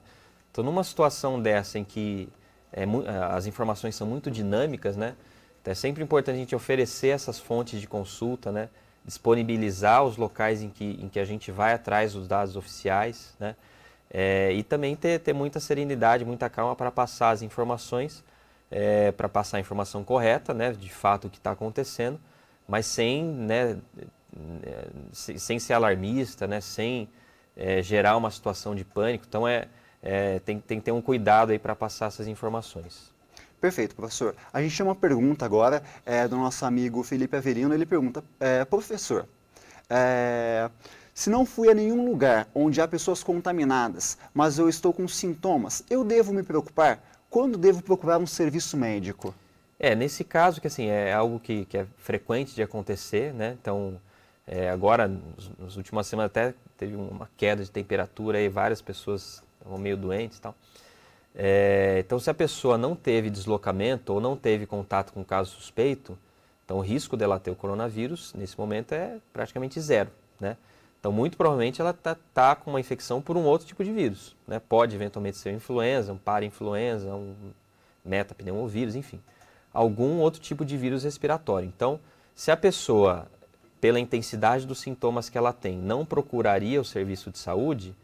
Então, 0.51 0.63
numa 0.63 0.85
situação 0.85 1.41
dessa 1.41 1.79
em 1.79 1.85
que 1.85 2.29
é, 2.73 2.85
as 3.31 3.47
informações 3.47 3.95
são 3.97 4.07
muito 4.07 4.31
dinâmicas, 4.31 4.97
né? 4.97 5.15
Então, 5.63 5.73
é 5.73 5.75
sempre 5.75 6.03
importante 6.03 6.37
a 6.37 6.39
gente 6.39 6.55
oferecer 6.55 7.09
essas 7.09 7.39
fontes 7.39 7.81
de 7.81 7.87
consulta, 7.87 8.53
né? 8.53 8.69
Disponibilizar 9.05 10.05
os 10.05 10.19
locais 10.19 10.63
em 10.63 10.69
que, 10.69 10.99
em 11.01 11.09
que 11.09 11.19
a 11.19 11.25
gente 11.25 11.51
vai 11.51 11.73
atrás 11.73 12.13
dos 12.13 12.29
dados 12.29 12.55
oficiais, 12.55 13.35
né? 13.41 13.57
É, 14.13 14.53
e 14.53 14.63
também 14.63 14.95
ter, 14.95 15.21
ter 15.21 15.33
muita 15.33 15.59
serenidade, 15.59 16.25
muita 16.25 16.51
calma 16.51 16.77
para 16.77 16.91
passar 16.91 17.31
as 17.31 17.41
informações, 17.41 18.23
é, 18.71 19.11
para 19.13 19.29
passar 19.29 19.57
a 19.57 19.61
informação 19.61 20.05
correta, 20.05 20.53
né? 20.53 20.73
De 20.73 20.91
fato 20.91 21.29
o 21.29 21.31
que 21.31 21.39
está 21.39 21.53
acontecendo, 21.53 22.21
mas 22.69 22.85
sem, 22.85 23.25
né? 23.25 23.79
Sem 25.13 25.59
ser 25.59 25.73
alarmista, 25.75 26.47
né? 26.47 26.61
sem 26.61 27.09
é, 27.57 27.83
gerar 27.83 28.17
uma 28.17 28.31
situação 28.31 28.75
de 28.75 28.85
pânico. 28.85 29.25
Então 29.29 29.47
é, 29.47 29.69
é 30.03 30.39
tem, 30.41 30.59
tem 30.61 30.79
que 30.79 30.85
ter 30.85 30.93
um 30.93 31.03
cuidado 31.03 31.53
aí 31.53 31.59
para 31.59 31.75
passar 31.75 32.07
essas 32.07 32.27
informações. 32.27 33.11
Perfeito, 33.61 33.95
professor. 33.95 34.35
A 34.53 34.63
gente 34.63 34.75
tem 34.75 34.87
uma 34.87 34.95
pergunta 34.95 35.45
agora 35.45 35.83
é, 36.07 36.27
do 36.27 36.37
nosso 36.37 36.65
amigo 36.65 37.03
Felipe 37.03 37.37
Averino. 37.37 37.75
Ele 37.75 37.85
pergunta, 37.85 38.25
é, 38.41 38.65
professor, 38.65 39.27
é, 39.89 40.71
se 41.13 41.29
não 41.29 41.45
fui 41.45 41.69
a 41.69 41.75
nenhum 41.75 42.07
lugar 42.07 42.49
onde 42.55 42.81
há 42.81 42.89
pessoas 42.89 43.23
contaminadas, 43.23 44.17
mas 44.33 44.59
eu 44.59 44.69
estou 44.69 44.93
com 44.93 45.07
sintomas, 45.07 45.85
eu 45.91 46.03
devo 46.03 46.33
me 46.33 46.43
preocupar? 46.43 47.03
Quando 47.29 47.59
devo 47.59 47.83
procurar 47.83 48.19
um 48.19 48.27
serviço 48.27 48.77
médico? 48.77 49.35
É, 49.79 49.95
nesse 49.95 50.25
caso, 50.25 50.61
que 50.61 50.67
assim, 50.67 50.87
é 50.87 51.13
algo 51.13 51.39
que, 51.39 51.67
que 51.67 51.77
é 51.77 51.87
frequente 51.99 52.55
de 52.55 52.63
acontecer, 52.63 53.35
né? 53.35 53.57
Então, 53.61 54.01
é, 54.53 54.69
agora, 54.69 55.07
nas 55.61 55.77
últimas 55.77 56.09
semanas 56.09 56.33
até 56.33 56.53
teve 56.77 56.97
uma 56.97 57.31
queda 57.37 57.63
de 57.63 57.71
temperatura 57.71 58.41
e 58.41 58.49
várias 58.49 58.83
pessoas 58.83 59.45
estavam 59.57 59.79
meio 59.79 59.97
doentes 59.97 60.39
e 60.39 60.41
tal. 60.41 60.57
É, 61.33 62.03
então, 62.05 62.19
se 62.19 62.29
a 62.29 62.35
pessoa 62.35 62.77
não 62.77 62.97
teve 62.97 63.31
deslocamento 63.31 64.13
ou 64.13 64.21
não 64.21 64.37
teve 64.37 64.67
contato 64.67 65.13
com 65.13 65.25
caso 65.25 65.53
suspeito, 65.53 66.19
então 66.65 66.79
o 66.79 66.81
risco 66.81 67.17
dela 67.17 67.39
ter 67.39 67.53
o 67.53 67.55
coronavírus 67.55 68.35
nesse 68.35 68.59
momento 68.59 68.93
é 68.93 69.19
praticamente 69.33 69.81
zero, 69.81 70.11
né? 70.41 70.57
Então, 70.99 71.13
muito 71.13 71.37
provavelmente 71.37 71.81
ela 71.81 71.91
está 71.91 72.17
tá 72.35 72.57
com 72.57 72.71
uma 72.71 72.81
infecção 72.81 73.23
por 73.23 73.37
um 73.37 73.45
outro 73.45 73.69
tipo 73.69 73.85
de 73.85 73.93
vírus, 73.93 74.35
né? 74.49 74.61
Pode 74.69 74.97
eventualmente 74.97 75.37
ser 75.37 75.53
influenza, 75.53 76.13
um 76.13 76.19
para-influenza, 76.19 77.15
um 77.15 77.53
metapneumovírus, 78.05 78.97
enfim, 78.97 79.21
algum 79.73 80.19
outro 80.19 80.41
tipo 80.41 80.65
de 80.65 80.77
vírus 80.77 81.05
respiratório. 81.05 81.69
Então, 81.69 82.01
se 82.35 82.51
a 82.51 82.57
pessoa 82.57 83.29
pela 83.81 83.99
intensidade 83.99 84.67
dos 84.67 84.81
sintomas 84.81 85.29
que 85.29 85.39
ela 85.39 85.53
tem, 85.53 85.77
não 85.77 86.05
procuraria 86.05 86.81
o 86.81 86.85
serviço 86.85 87.31
de 87.31 87.39
saúde, 87.39 87.95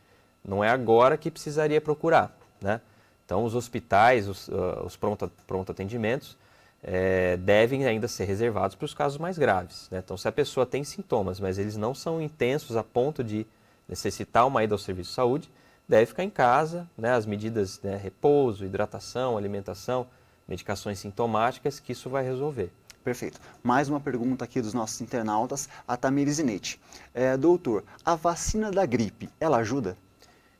não 0.44 0.62
é 0.62 0.70
agora 0.70 1.16
que 1.16 1.30
precisaria 1.30 1.80
procurar, 1.80 2.36
né? 2.60 2.80
Então, 3.24 3.44
os 3.44 3.56
hospitais, 3.56 4.28
os, 4.28 4.46
uh, 4.46 4.84
os 4.84 4.96
pronto, 4.96 5.30
pronto 5.46 5.72
atendimentos, 5.72 6.36
é, 6.82 7.36
devem 7.36 7.84
ainda 7.84 8.06
ser 8.06 8.24
reservados 8.24 8.76
para 8.76 8.84
os 8.84 8.94
casos 8.94 9.18
mais 9.18 9.36
graves. 9.36 9.88
Né? 9.90 9.98
Então, 9.98 10.16
se 10.16 10.28
a 10.28 10.32
pessoa 10.32 10.64
tem 10.64 10.84
sintomas, 10.84 11.40
mas 11.40 11.58
eles 11.58 11.76
não 11.76 11.92
são 11.92 12.22
intensos 12.22 12.76
a 12.76 12.84
ponto 12.84 13.24
de 13.24 13.44
necessitar 13.88 14.46
uma 14.46 14.62
ida 14.62 14.74
ao 14.74 14.78
serviço 14.78 15.10
de 15.10 15.16
saúde, 15.16 15.50
deve 15.88 16.06
ficar 16.06 16.22
em 16.22 16.30
casa, 16.30 16.88
né? 16.96 17.12
as 17.12 17.26
medidas, 17.26 17.80
né, 17.82 17.96
repouso, 17.96 18.64
hidratação, 18.64 19.36
alimentação, 19.36 20.06
medicações 20.46 21.00
sintomáticas, 21.00 21.80
que 21.80 21.90
isso 21.90 22.08
vai 22.08 22.22
resolver. 22.22 22.70
Perfeito. 23.06 23.40
Mais 23.62 23.88
uma 23.88 24.00
pergunta 24.00 24.44
aqui 24.44 24.60
dos 24.60 24.74
nossos 24.74 25.00
internautas, 25.00 25.68
a 25.86 25.96
Tamires 25.96 26.40
Inete. 26.40 26.80
É, 27.14 27.36
doutor, 27.36 27.84
a 28.04 28.16
vacina 28.16 28.72
da 28.72 28.84
gripe, 28.84 29.30
ela 29.38 29.58
ajuda? 29.58 29.96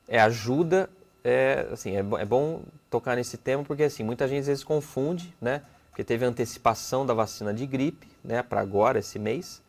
É, 0.07 0.21
ajuda, 0.21 0.89
é, 1.25 1.67
assim, 1.73 1.97
é, 1.97 1.99
é 1.99 2.25
bom 2.25 2.63
tocar 2.89 3.17
nesse 3.17 3.37
tema 3.37 3.65
porque 3.65 3.83
assim, 3.83 4.05
muita 4.05 4.29
gente 4.29 4.43
às 4.43 4.47
vezes 4.47 4.63
confunde, 4.63 5.35
né? 5.41 5.63
Porque 5.91 6.05
teve 6.05 6.25
antecipação 6.25 7.05
da 7.05 7.13
vacina 7.13 7.53
de 7.53 7.67
gripe, 7.67 8.07
né, 8.23 8.45
para 8.45 8.61
agora, 8.61 9.01
esse 9.01 9.19
mês, 9.19 9.61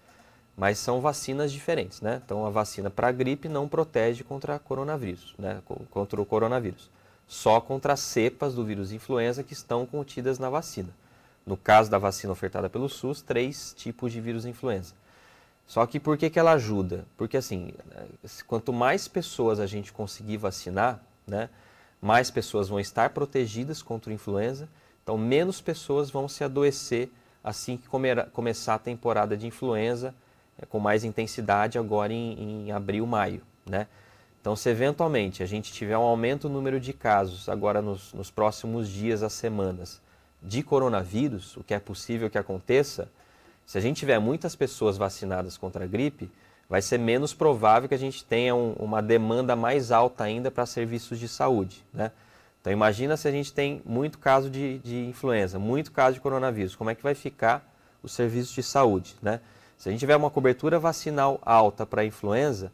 mas 0.55 0.77
são 0.77 1.01
vacinas 1.01 1.51
diferentes, 1.51 1.99
né? 1.99 2.21
Então 2.23 2.45
a 2.45 2.51
vacina 2.51 2.91
para 2.91 3.11
gripe 3.11 3.49
não 3.49 3.67
protege 3.67 4.23
contra 4.23 4.59
coronavírus, 4.59 5.33
né? 5.39 5.63
Contra 5.89 6.21
o 6.21 6.25
coronavírus. 6.27 6.91
Só 7.27 7.59
contra 7.59 7.93
as 7.93 8.01
cepas 8.01 8.53
do 8.53 8.63
vírus 8.63 8.91
influenza 8.91 9.41
que 9.41 9.53
estão 9.53 9.83
contidas 9.83 10.37
na 10.37 10.47
vacina 10.47 10.89
no 11.47 11.55
caso 11.55 11.89
da 11.89 11.97
vacina 11.97 12.33
ofertada 12.33 12.69
pelo 12.69 12.89
SUS, 12.89 13.21
três 13.21 13.73
tipos 13.75 14.11
de 14.11 14.19
vírus 14.19 14.45
influenza. 14.45 14.93
Só 15.65 15.85
que 15.85 15.99
por 15.99 16.17
que, 16.17 16.29
que 16.29 16.37
ela 16.37 16.51
ajuda? 16.51 17.05
Porque 17.17 17.37
assim, 17.37 17.71
quanto 18.45 18.73
mais 18.73 19.07
pessoas 19.07 19.59
a 19.59 19.65
gente 19.65 19.93
conseguir 19.93 20.35
vacinar, 20.37 20.99
né, 21.25 21.49
mais 22.01 22.29
pessoas 22.29 22.67
vão 22.67 22.79
estar 22.79 23.11
protegidas 23.11 23.81
contra 23.81 24.11
a 24.11 24.13
influenza, 24.13 24.67
então 25.01 25.17
menos 25.17 25.61
pessoas 25.61 26.09
vão 26.09 26.27
se 26.27 26.43
adoecer 26.43 27.09
assim 27.41 27.77
que 27.77 27.87
começar 28.33 28.75
a 28.75 28.79
temporada 28.79 29.37
de 29.37 29.47
influenza 29.47 30.13
é, 30.61 30.65
com 30.65 30.79
mais 30.79 31.05
intensidade 31.05 31.77
agora 31.77 32.11
em, 32.11 32.67
em 32.67 32.71
abril, 32.71 33.05
maio, 33.07 33.41
né? 33.65 33.87
Então, 34.39 34.55
se 34.55 34.69
eventualmente 34.69 35.43
a 35.43 35.45
gente 35.45 35.73
tiver 35.73 35.97
um 35.97 36.03
aumento 36.03 36.47
no 36.47 36.55
número 36.55 36.79
de 36.79 36.93
casos 36.93 37.49
agora 37.49 37.81
nos, 37.81 38.13
nos 38.13 38.31
próximos 38.31 38.87
dias, 38.87 39.21
as 39.21 39.33
semanas, 39.33 40.01
de 40.41 40.63
coronavírus, 40.63 41.57
o 41.57 41.63
que 41.63 41.73
é 41.73 41.79
possível 41.79 42.29
que 42.29 42.37
aconteça, 42.37 43.09
se 43.65 43.77
a 43.77 43.81
gente 43.81 43.97
tiver 43.97 44.19
muitas 44.19 44.55
pessoas 44.55 44.97
vacinadas 44.97 45.57
contra 45.57 45.83
a 45.83 45.87
gripe, 45.87 46.31
vai 46.69 46.81
ser 46.81 46.97
menos 46.97 47.33
provável 47.33 47.87
que 47.87 47.95
a 47.95 47.99
gente 47.99 48.23
tenha 48.23 48.55
um, 48.55 48.73
uma 48.73 49.01
demanda 49.01 49.55
mais 49.55 49.91
alta 49.91 50.23
ainda 50.23 50.51
para 50.51 50.65
serviços 50.65 51.19
de 51.19 51.27
saúde. 51.27 51.83
Né? 51.93 52.11
Então 52.61 52.71
imagina 52.71 53.15
se 53.15 53.27
a 53.27 53.31
gente 53.31 53.53
tem 53.53 53.81
muito 53.85 54.19
caso 54.19 54.49
de, 54.49 54.79
de, 54.79 55.05
influenza, 55.05 55.57
muito 55.57 55.91
caso 55.91 56.15
de 56.15 56.21
coronavírus, 56.21 56.75
como 56.75 56.89
é 56.89 56.95
que 56.95 57.03
vai 57.03 57.15
ficar 57.15 57.65
os 58.03 58.11
serviços 58.11 58.53
de 58.53 58.63
saúde? 58.63 59.15
Né? 59.21 59.39
Se 59.77 59.89
a 59.89 59.91
gente 59.91 59.99
tiver 59.99 60.15
uma 60.15 60.29
cobertura 60.29 60.79
vacinal 60.79 61.39
alta 61.43 61.85
para 61.85 62.01
a 62.01 62.05
influenza, 62.05 62.71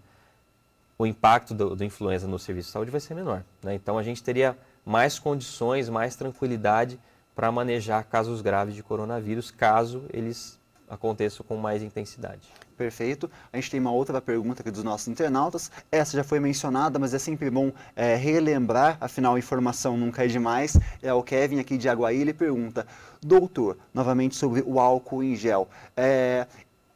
o 0.97 1.05
impacto 1.05 1.53
do, 1.53 1.75
do, 1.75 1.83
influenza 1.83 2.27
no 2.27 2.39
serviço 2.39 2.67
de 2.67 2.73
saúde 2.73 2.91
vai 2.91 2.99
ser 2.99 3.13
menor. 3.13 3.43
Né? 3.61 3.75
Então 3.75 3.97
a 3.97 4.03
gente 4.03 4.23
teria 4.23 4.57
mais 4.85 5.19
condições, 5.19 5.89
mais 5.89 6.15
tranquilidade 6.15 6.99
para 7.35 7.51
manejar 7.51 8.03
casos 8.03 8.41
graves 8.41 8.75
de 8.75 8.83
coronavírus, 8.83 9.51
caso 9.51 10.03
eles 10.11 10.59
aconteçam 10.89 11.45
com 11.45 11.57
mais 11.57 11.81
intensidade. 11.81 12.47
Perfeito. 12.77 13.29
A 13.51 13.57
gente 13.57 13.71
tem 13.71 13.79
uma 13.79 13.91
outra 13.91 14.21
pergunta 14.21 14.61
aqui 14.61 14.71
dos 14.71 14.83
nossos 14.83 15.07
internautas. 15.07 15.71
Essa 15.91 16.17
já 16.17 16.23
foi 16.23 16.39
mencionada, 16.39 16.99
mas 16.99 17.13
é 17.13 17.19
sempre 17.19 17.49
bom 17.49 17.71
é, 17.95 18.15
relembrar, 18.15 18.97
afinal, 18.99 19.37
informação 19.37 19.97
nunca 19.97 20.23
é 20.23 20.27
demais. 20.27 20.77
É 21.01 21.13
o 21.13 21.23
Kevin 21.23 21.59
aqui 21.59 21.77
de 21.77 21.87
Aguaí, 21.87 22.21
ele 22.21 22.33
pergunta, 22.33 22.85
doutor, 23.21 23.77
novamente 23.93 24.35
sobre 24.35 24.63
o 24.65 24.79
álcool 24.79 25.23
em 25.23 25.35
gel. 25.35 25.67
É, 25.95 26.47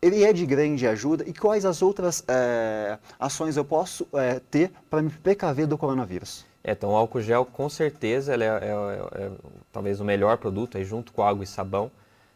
ele 0.01 0.23
é 0.23 0.31
de 0.31 0.45
grande 0.45 0.87
ajuda 0.87 1.23
e 1.27 1.33
quais 1.33 1.65
as 1.65 1.81
outras 1.81 2.23
é, 2.27 2.97
ações 3.19 3.57
eu 3.57 3.65
posso 3.65 4.07
é, 4.13 4.39
ter 4.51 4.71
para 4.89 5.01
me 5.01 5.09
precaver 5.09 5.67
do 5.67 5.77
coronavírus? 5.77 6.45
É, 6.67 6.73
então, 6.73 6.89
o 6.89 6.95
álcool 6.97 7.21
gel, 7.21 7.45
com 7.45 7.69
certeza, 7.69 8.35
é, 8.35 8.39
é, 8.39 8.43
é, 8.43 9.23
é 9.23 9.31
talvez 9.71 10.01
o 10.01 10.03
melhor 10.03 10.37
produto, 10.37 10.77
aí, 10.77 10.83
junto 10.83 11.13
com 11.13 11.23
água 11.23 11.41
e 11.41 11.47
sabão, 11.47 11.89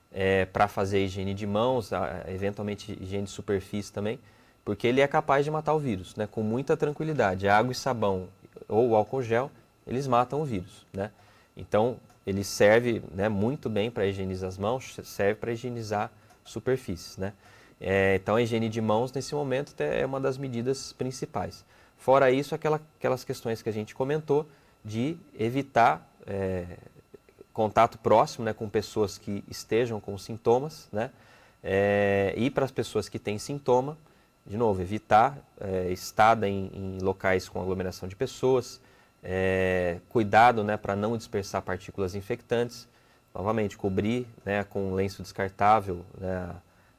é, 0.10 0.46
para 0.46 0.70
fazer 0.70 1.04
higiene 1.04 1.34
de 1.34 1.46
mãos, 1.46 1.90
eventualmente 2.30 2.98
higiene 3.02 3.26
de 3.26 3.30
superfície 3.30 3.92
também, 3.92 4.18
porque 4.64 4.88
ele 4.88 5.02
é 5.02 5.08
capaz 5.08 5.44
de 5.44 5.52
matar 5.52 5.74
o 5.74 5.80
vírus, 5.80 6.16
né, 6.16 6.30
com 6.32 6.42
muita 6.42 6.78
tranquilidade. 6.78 7.46
A 7.46 7.58
água 7.58 7.74
e 7.74 7.76
sabão 7.76 8.30
ou 8.70 8.96
álcool 8.96 9.22
gel, 9.22 9.52
eles 9.86 10.08
matam 10.08 10.42
o 10.42 10.46
vírus, 10.46 10.86
né? 10.94 11.12
Então, 11.58 11.98
ele 12.26 12.44
serve 12.46 13.04
né, 13.14 13.28
muito 13.28 13.70
bem 13.70 13.92
para 13.92 14.06
higienizar 14.06 14.48
as 14.48 14.58
mãos, 14.58 14.98
serve 15.04 15.36
para 15.36 15.52
higienizar 15.52 16.10
superfícies, 16.46 17.18
né? 17.18 17.34
É, 17.82 18.16
então, 18.16 18.38
a 18.38 18.42
higiene 18.42 18.70
de 18.70 18.80
mãos, 18.80 19.12
nesse 19.12 19.36
momento, 19.36 19.74
é 19.82 20.06
uma 20.06 20.22
das 20.22 20.38
medidas 20.38 20.94
principais. 20.94 21.66
Fora 22.02 22.32
isso, 22.32 22.56
aquela, 22.56 22.82
aquelas 22.98 23.24
questões 23.24 23.62
que 23.62 23.70
a 23.70 23.72
gente 23.72 23.94
comentou 23.94 24.48
de 24.84 25.16
evitar 25.38 26.12
é, 26.26 26.66
contato 27.54 28.00
próximo 28.00 28.44
né, 28.44 28.54
com 28.54 28.68
pessoas 28.68 29.20
que 29.20 29.44
estejam 29.48 30.00
com 30.00 30.18
sintomas, 30.18 30.90
né? 30.92 31.12
É, 31.64 32.34
e 32.36 32.50
para 32.50 32.66
as 32.66 32.72
pessoas 32.72 33.08
que 33.08 33.20
têm 33.20 33.38
sintoma, 33.38 33.96
de 34.48 34.58
novo, 34.58 34.82
evitar 34.82 35.38
é, 35.60 35.92
estada 35.92 36.50
em, 36.50 36.72
em, 36.74 36.98
locais 37.04 37.48
com 37.48 37.62
aglomeração 37.62 38.10
de 38.10 38.16
pessoas, 38.16 38.82
é, 39.24 40.00
cuidado 40.10 40.64
né, 40.64 40.78
para 40.78 40.96
não 40.96 41.16
dispersar 41.16 41.62
partículas 41.62 42.16
infectantes, 42.16 42.88
novamente, 43.32 43.78
cobrir 43.78 44.26
né, 44.44 44.64
com 44.64 44.96
lenço 44.96 45.22
descartável 45.22 46.04
né, 46.18 46.50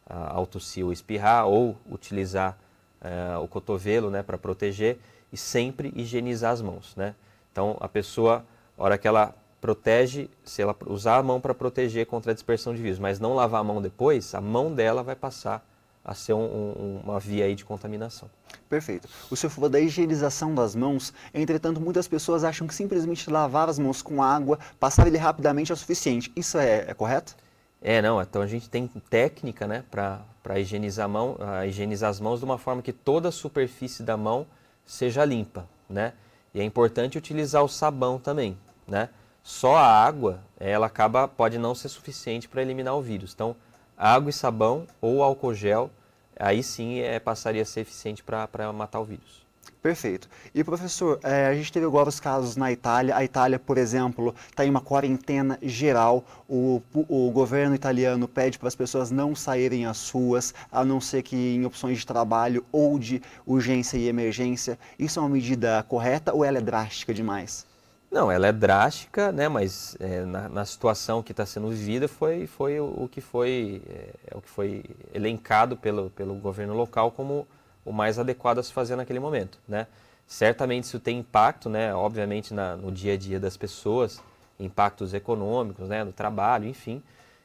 ao 0.08 0.46
tossir 0.46 0.86
ou 0.86 0.92
espirrar, 0.92 1.48
ou 1.48 1.76
utilizar 1.90 2.56
uh, 3.02 3.42
o 3.42 3.48
cotovelo 3.48 4.10
né, 4.10 4.22
para 4.22 4.38
proteger 4.38 4.98
e 5.32 5.36
sempre 5.36 5.92
higienizar 5.94 6.52
as 6.52 6.62
mãos. 6.62 6.94
Né? 6.96 7.14
Então, 7.50 7.76
a 7.80 7.88
pessoa, 7.88 8.44
a 8.78 8.82
hora 8.82 8.98
que 8.98 9.06
ela 9.06 9.34
protege, 9.60 10.28
se 10.44 10.60
ela 10.60 10.74
usar 10.86 11.18
a 11.18 11.22
mão 11.22 11.40
para 11.40 11.54
proteger 11.54 12.06
contra 12.06 12.32
a 12.32 12.34
dispersão 12.34 12.74
de 12.74 12.82
vírus, 12.82 12.98
mas 12.98 13.20
não 13.20 13.34
lavar 13.34 13.60
a 13.60 13.64
mão 13.64 13.80
depois, 13.80 14.34
a 14.34 14.40
mão 14.40 14.74
dela 14.74 15.02
vai 15.02 15.14
passar 15.14 15.64
a 16.04 16.14
ser 16.14 16.32
um, 16.32 16.40
um, 16.40 17.00
uma 17.04 17.20
via 17.20 17.44
aí 17.44 17.54
de 17.54 17.64
contaminação. 17.64 18.28
Perfeito. 18.68 19.08
O 19.30 19.36
senhor 19.36 19.50
falou 19.50 19.70
da 19.70 19.78
higienização 19.78 20.52
das 20.52 20.74
mãos, 20.74 21.12
entretanto, 21.32 21.80
muitas 21.80 22.08
pessoas 22.08 22.42
acham 22.42 22.66
que 22.66 22.74
simplesmente 22.74 23.30
lavar 23.30 23.68
as 23.68 23.78
mãos 23.78 24.02
com 24.02 24.20
água, 24.20 24.58
passar 24.80 25.06
ele 25.06 25.16
rapidamente 25.16 25.70
é 25.70 25.74
o 25.74 25.76
suficiente. 25.76 26.32
Isso 26.34 26.58
é, 26.58 26.86
é 26.88 26.94
correto? 26.94 27.36
É, 27.82 28.00
não. 28.00 28.22
Então 28.22 28.40
a 28.40 28.46
gente 28.46 28.70
tem 28.70 28.86
técnica 28.86 29.66
né, 29.66 29.84
para 29.90 30.58
higienizar, 30.58 31.06
a 31.06 31.08
mão, 31.08 31.36
higienizar 31.66 32.10
as 32.10 32.20
mãos 32.20 32.38
de 32.38 32.44
uma 32.44 32.58
forma 32.58 32.80
que 32.80 32.92
toda 32.92 33.28
a 33.28 33.32
superfície 33.32 34.02
da 34.02 34.16
mão 34.16 34.46
seja 34.86 35.24
limpa. 35.24 35.66
Né? 35.90 36.12
E 36.54 36.60
é 36.60 36.64
importante 36.64 37.18
utilizar 37.18 37.62
o 37.62 37.68
sabão 37.68 38.18
também. 38.18 38.56
Né? 38.86 39.08
Só 39.42 39.76
a 39.76 39.86
água, 39.86 40.40
ela 40.58 40.86
acaba, 40.86 41.26
pode 41.26 41.58
não 41.58 41.74
ser 41.74 41.88
suficiente 41.88 42.48
para 42.48 42.62
eliminar 42.62 42.94
o 42.94 43.02
vírus. 43.02 43.32
Então, 43.34 43.56
água 43.96 44.30
e 44.30 44.32
sabão 44.32 44.86
ou 45.00 45.22
álcool 45.22 45.54
gel, 45.54 45.90
aí 46.38 46.62
sim 46.62 47.00
é, 47.00 47.18
passaria 47.18 47.62
a 47.62 47.64
ser 47.64 47.80
eficiente 47.80 48.22
para 48.22 48.72
matar 48.72 49.00
o 49.00 49.04
vírus. 49.04 49.41
Perfeito. 49.82 50.28
E 50.54 50.62
professor, 50.62 51.18
é, 51.24 51.48
a 51.48 51.54
gente 51.54 51.72
teve 51.72 51.84
agora 51.84 52.08
os 52.08 52.20
casos 52.20 52.54
na 52.54 52.70
Itália. 52.70 53.16
A 53.16 53.24
Itália, 53.24 53.58
por 53.58 53.76
exemplo, 53.76 54.32
está 54.48 54.64
em 54.64 54.70
uma 54.70 54.80
quarentena 54.80 55.58
geral. 55.60 56.24
O, 56.48 56.80
o 56.94 57.30
governo 57.32 57.74
italiano 57.74 58.28
pede 58.28 58.60
para 58.60 58.68
as 58.68 58.76
pessoas 58.76 59.10
não 59.10 59.34
saírem 59.34 59.84
às 59.84 60.08
ruas, 60.08 60.54
a 60.70 60.84
não 60.84 61.00
ser 61.00 61.22
que 61.22 61.36
em 61.36 61.64
opções 61.66 61.98
de 61.98 62.06
trabalho 62.06 62.64
ou 62.70 62.96
de 62.96 63.20
urgência 63.44 63.96
e 63.96 64.06
emergência. 64.06 64.78
Isso 64.96 65.18
é 65.18 65.22
uma 65.22 65.28
medida 65.28 65.84
correta 65.88 66.32
ou 66.32 66.44
ela 66.44 66.58
é 66.58 66.62
drástica 66.62 67.12
demais? 67.12 67.66
Não, 68.08 68.30
ela 68.30 68.46
é 68.46 68.52
drástica, 68.52 69.32
né? 69.32 69.48
Mas 69.48 69.96
é, 69.98 70.20
na, 70.24 70.48
na, 70.48 70.64
situação 70.66 71.22
que 71.22 71.32
está 71.32 71.46
sendo 71.46 71.70
vivida 71.70 72.06
foi, 72.06 72.46
foi 72.46 72.78
o, 72.78 73.04
o 73.04 73.08
que 73.10 73.22
foi 73.22 73.82
é, 73.88 74.10
é, 74.30 74.36
o 74.36 74.40
que 74.42 74.50
foi 74.50 74.84
elencado 75.14 75.76
pelo, 75.76 76.10
pelo 76.10 76.34
governo 76.34 76.74
local 76.74 77.10
como 77.10 77.48
o 77.84 77.92
mais 77.92 78.18
adequado 78.18 78.58
a 78.58 78.62
se 78.62 78.72
fazer 78.72 78.96
naquele 78.96 79.18
momento, 79.20 79.58
né? 79.68 79.86
Certamente 80.26 80.84
isso 80.84 81.00
tem 81.00 81.18
impacto, 81.18 81.68
né? 81.68 81.94
Obviamente 81.94 82.54
na, 82.54 82.76
no 82.76 82.90
dia 82.90 83.14
a 83.14 83.16
dia 83.16 83.38
das 83.38 83.56
pessoas, 83.56 84.22
impactos 84.58 85.12
econômicos, 85.14 85.88
né? 85.88 86.04
No 86.04 86.12
trabalho, 86.12 86.66
enfim. 86.66 87.02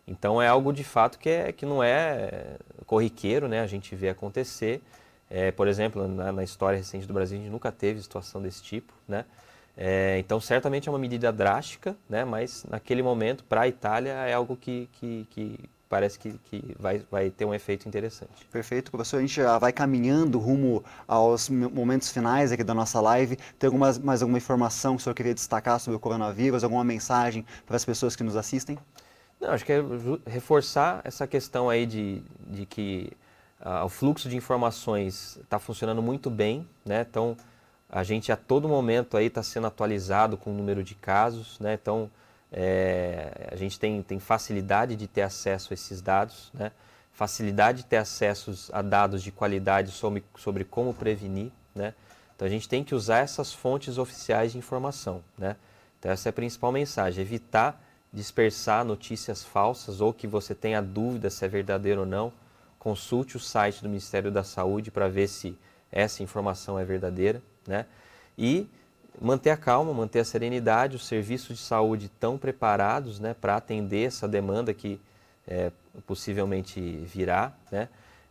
Então 0.07 0.41
é 0.41 0.47
algo 0.47 0.71
de 0.71 0.83
fato 0.83 1.19
que, 1.19 1.29
é, 1.29 1.51
que 1.51 1.65
não 1.65 1.83
é 1.83 2.55
corriqueiro, 2.85 3.47
né? 3.47 3.61
A 3.61 3.67
gente 3.67 3.95
vê 3.95 4.09
acontecer. 4.09 4.81
É, 5.29 5.51
por 5.51 5.67
exemplo, 5.67 6.07
na, 6.07 6.31
na 6.31 6.43
história 6.43 6.77
recente 6.77 7.05
do 7.05 7.13
Brasil 7.13 7.37
a 7.37 7.41
gente 7.41 7.51
nunca 7.51 7.71
teve 7.71 8.01
situação 8.01 8.41
desse 8.41 8.63
tipo, 8.63 8.93
né? 9.07 9.25
É, 9.79 10.17
então, 10.17 10.41
certamente 10.41 10.89
é 10.89 10.91
uma 10.91 10.97
medida 10.97 11.31
drástica, 11.31 11.95
né? 12.09 12.25
mas 12.25 12.65
naquele 12.67 13.03
momento, 13.03 13.43
para 13.43 13.61
a 13.61 13.67
Itália, 13.67 14.11
é 14.11 14.33
algo 14.33 14.57
que, 14.57 14.89
que, 14.93 15.27
que 15.29 15.59
parece 15.89 16.19
que, 16.19 16.33
que 16.45 16.75
vai, 16.79 17.01
vai 17.09 17.29
ter 17.29 17.45
um 17.45 17.53
efeito 17.53 17.87
interessante. 17.87 18.45
Perfeito, 18.51 18.91
professor. 18.91 19.17
A 19.17 19.21
gente 19.21 19.35
já 19.35 19.57
vai 19.57 19.71
caminhando 19.71 20.37
rumo 20.39 20.83
aos 21.07 21.49
momentos 21.49 22.09
finais 22.09 22.51
aqui 22.51 22.63
da 22.63 22.73
nossa 22.73 22.99
live. 22.99 23.37
Tem 23.57 23.67
alguma, 23.67 23.93
mais 24.03 24.21
alguma 24.21 24.37
informação 24.37 24.95
que 24.95 25.01
o 25.01 25.03
senhor 25.03 25.15
queria 25.15 25.33
destacar 25.33 25.79
sobre 25.79 25.97
o 25.97 25.99
coronavírus? 25.99 26.63
Alguma 26.63 26.83
mensagem 26.83 27.45
para 27.65 27.75
as 27.75 27.85
pessoas 27.85 28.15
que 28.15 28.23
nos 28.23 28.35
assistem? 28.35 28.77
Não, 29.39 29.51
acho 29.51 29.63
que 29.63 29.71
é 29.71 29.81
reforçar 30.25 31.01
essa 31.03 31.27
questão 31.27 31.69
aí 31.69 31.85
de, 31.85 32.21
de 32.47 32.65
que 32.65 33.11
uh, 33.61 33.85
o 33.85 33.89
fluxo 33.89 34.27
de 34.27 34.35
informações 34.35 35.37
está 35.43 35.59
funcionando 35.59 36.01
muito 36.01 36.29
bem, 36.29 36.67
né? 36.83 37.05
Então, 37.07 37.37
a 37.89 38.03
gente 38.03 38.31
a 38.31 38.35
todo 38.35 38.67
momento 38.67 39.15
aí 39.15 39.27
está 39.27 39.41
sendo 39.41 39.67
atualizado 39.67 40.37
com 40.37 40.51
o 40.51 40.53
número 40.53 40.83
de 40.83 40.95
casos, 40.95 41.59
né? 41.59 41.77
Então 41.79 42.09
é, 42.51 43.49
a 43.51 43.55
gente 43.55 43.79
tem, 43.79 44.01
tem 44.01 44.19
facilidade 44.19 44.95
de 44.95 45.07
ter 45.07 45.21
acesso 45.21 45.71
a 45.71 45.75
esses 45.75 46.01
dados, 46.01 46.51
né? 46.53 46.71
Facilidade 47.11 47.79
de 47.79 47.85
ter 47.85 47.97
acesso 47.97 48.71
a 48.71 48.81
dados 48.81 49.23
de 49.23 49.31
qualidade 49.31 49.91
sobre, 49.91 50.23
sobre 50.37 50.63
como 50.63 50.93
prevenir, 50.93 51.51
né? 51.73 51.93
Então 52.35 52.47
a 52.47 52.49
gente 52.49 52.69
tem 52.69 52.83
que 52.83 52.93
usar 52.93 53.19
essas 53.19 53.51
fontes 53.51 53.97
oficiais 53.97 54.51
de 54.51 54.57
informação, 54.57 55.23
né? 55.37 55.55
Então 55.99 56.11
essa 56.11 56.29
é 56.29 56.31
a 56.31 56.33
principal 56.33 56.71
mensagem, 56.71 57.21
evitar 57.21 57.83
dispersar 58.13 58.85
notícias 58.85 59.43
falsas 59.43 59.99
ou 59.99 60.13
que 60.13 60.27
você 60.27 60.55
tenha 60.55 60.81
dúvida 60.81 61.29
se 61.29 61.43
é 61.43 61.47
verdadeiro 61.47 62.01
ou 62.01 62.05
não. 62.05 62.31
Consulte 62.79 63.35
o 63.35 63.39
site 63.39 63.81
do 63.81 63.89
Ministério 63.89 64.31
da 64.31 64.43
Saúde 64.43 64.89
para 64.89 65.07
ver 65.09 65.27
se 65.27 65.57
essa 65.91 66.23
informação 66.23 66.79
é 66.79 66.85
verdadeira 66.85 67.41
né? 67.67 67.85
E 68.37 68.67
manter 69.19 69.49
a 69.49 69.57
calma, 69.57 69.93
manter 69.93 70.19
a 70.19 70.25
serenidade, 70.25 70.95
os 70.95 71.05
serviços 71.05 71.57
de 71.57 71.63
saúde 71.63 72.05
estão 72.05 72.37
preparados 72.37 73.19
né, 73.19 73.33
para 73.33 73.55
atender 73.55 74.07
essa 74.07 74.27
demanda 74.27 74.73
que 74.73 74.99
é, 75.47 75.71
possivelmente 76.05 76.79
virá, 77.05 77.53
né? 77.71 77.89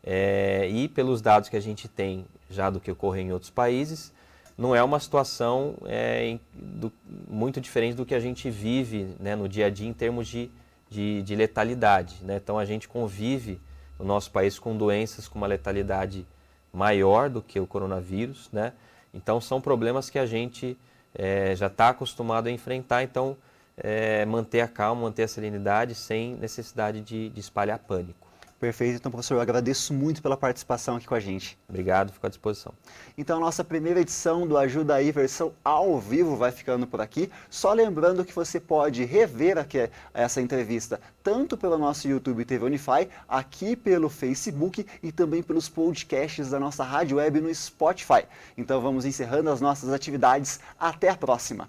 É, 0.08 0.68
e 0.68 0.86
pelos 0.86 1.20
dados 1.20 1.48
que 1.48 1.56
a 1.56 1.60
gente 1.60 1.88
tem 1.88 2.24
já 2.48 2.70
do 2.70 2.78
que 2.78 2.90
ocorre 2.92 3.22
em 3.22 3.32
outros 3.32 3.50
países, 3.50 4.12
não 4.56 4.74
é 4.74 4.82
uma 4.82 5.00
situação 5.00 5.74
é, 5.84 6.38
do, 6.54 6.92
muito 7.28 7.60
diferente 7.60 7.96
do 7.96 8.06
que 8.06 8.14
a 8.14 8.20
gente 8.20 8.48
vive 8.48 9.16
né, 9.18 9.34
no 9.34 9.48
dia 9.48 9.66
a 9.66 9.70
dia 9.70 9.88
em 9.88 9.92
termos 9.92 10.28
de, 10.28 10.48
de, 10.88 11.22
de 11.22 11.34
letalidade. 11.34 12.18
Né? 12.22 12.36
Então 12.36 12.56
a 12.56 12.64
gente 12.64 12.86
convive 12.86 13.60
no 13.98 14.04
nosso 14.04 14.30
país 14.30 14.58
com 14.60 14.76
doenças 14.76 15.26
com 15.26 15.38
uma 15.38 15.46
letalidade 15.46 16.24
maior 16.72 17.28
do 17.28 17.42
que 17.42 17.58
o 17.58 17.66
coronavírus, 17.66 18.48
né? 18.52 18.72
Então 19.16 19.40
são 19.40 19.60
problemas 19.60 20.10
que 20.10 20.18
a 20.18 20.26
gente 20.26 20.76
é, 21.14 21.56
já 21.56 21.66
está 21.68 21.88
acostumado 21.88 22.46
a 22.48 22.50
enfrentar, 22.50 23.02
então 23.02 23.36
é, 23.76 24.24
manter 24.26 24.60
a 24.60 24.68
calma, 24.68 25.02
manter 25.02 25.22
a 25.22 25.28
serenidade 25.28 25.94
sem 25.94 26.34
necessidade 26.34 27.00
de, 27.00 27.30
de 27.30 27.40
espalhar 27.40 27.78
pânico. 27.78 28.25
Perfeito. 28.58 28.96
Então, 28.96 29.12
professor, 29.12 29.34
eu 29.34 29.40
agradeço 29.40 29.92
muito 29.92 30.22
pela 30.22 30.36
participação 30.36 30.96
aqui 30.96 31.06
com 31.06 31.14
a 31.14 31.20
gente. 31.20 31.58
Obrigado, 31.68 32.10
fico 32.10 32.26
à 32.26 32.28
disposição. 32.30 32.72
Então, 33.16 33.36
a 33.36 33.40
nossa 33.40 33.62
primeira 33.62 34.00
edição 34.00 34.46
do 34.46 34.56
Ajuda 34.56 34.94
Aí, 34.94 35.12
versão 35.12 35.52
ao 35.62 36.00
vivo, 36.00 36.36
vai 36.36 36.50
ficando 36.50 36.86
por 36.86 37.00
aqui. 37.00 37.30
Só 37.50 37.74
lembrando 37.74 38.24
que 38.24 38.32
você 38.32 38.58
pode 38.58 39.04
rever 39.04 39.58
aqui 39.58 39.90
essa 40.14 40.40
entrevista 40.40 40.98
tanto 41.22 41.56
pelo 41.56 41.76
nosso 41.76 42.08
YouTube 42.08 42.44
TV 42.46 42.64
Unify, 42.64 43.08
aqui 43.28 43.76
pelo 43.76 44.08
Facebook 44.08 44.86
e 45.02 45.12
também 45.12 45.42
pelos 45.42 45.68
podcasts 45.68 46.48
da 46.48 46.58
nossa 46.58 46.82
rádio 46.82 47.18
web 47.18 47.40
no 47.42 47.54
Spotify. 47.54 48.24
Então, 48.56 48.80
vamos 48.80 49.04
encerrando 49.04 49.50
as 49.50 49.60
nossas 49.60 49.92
atividades. 49.92 50.60
Até 50.78 51.10
a 51.10 51.16
próxima! 51.16 51.68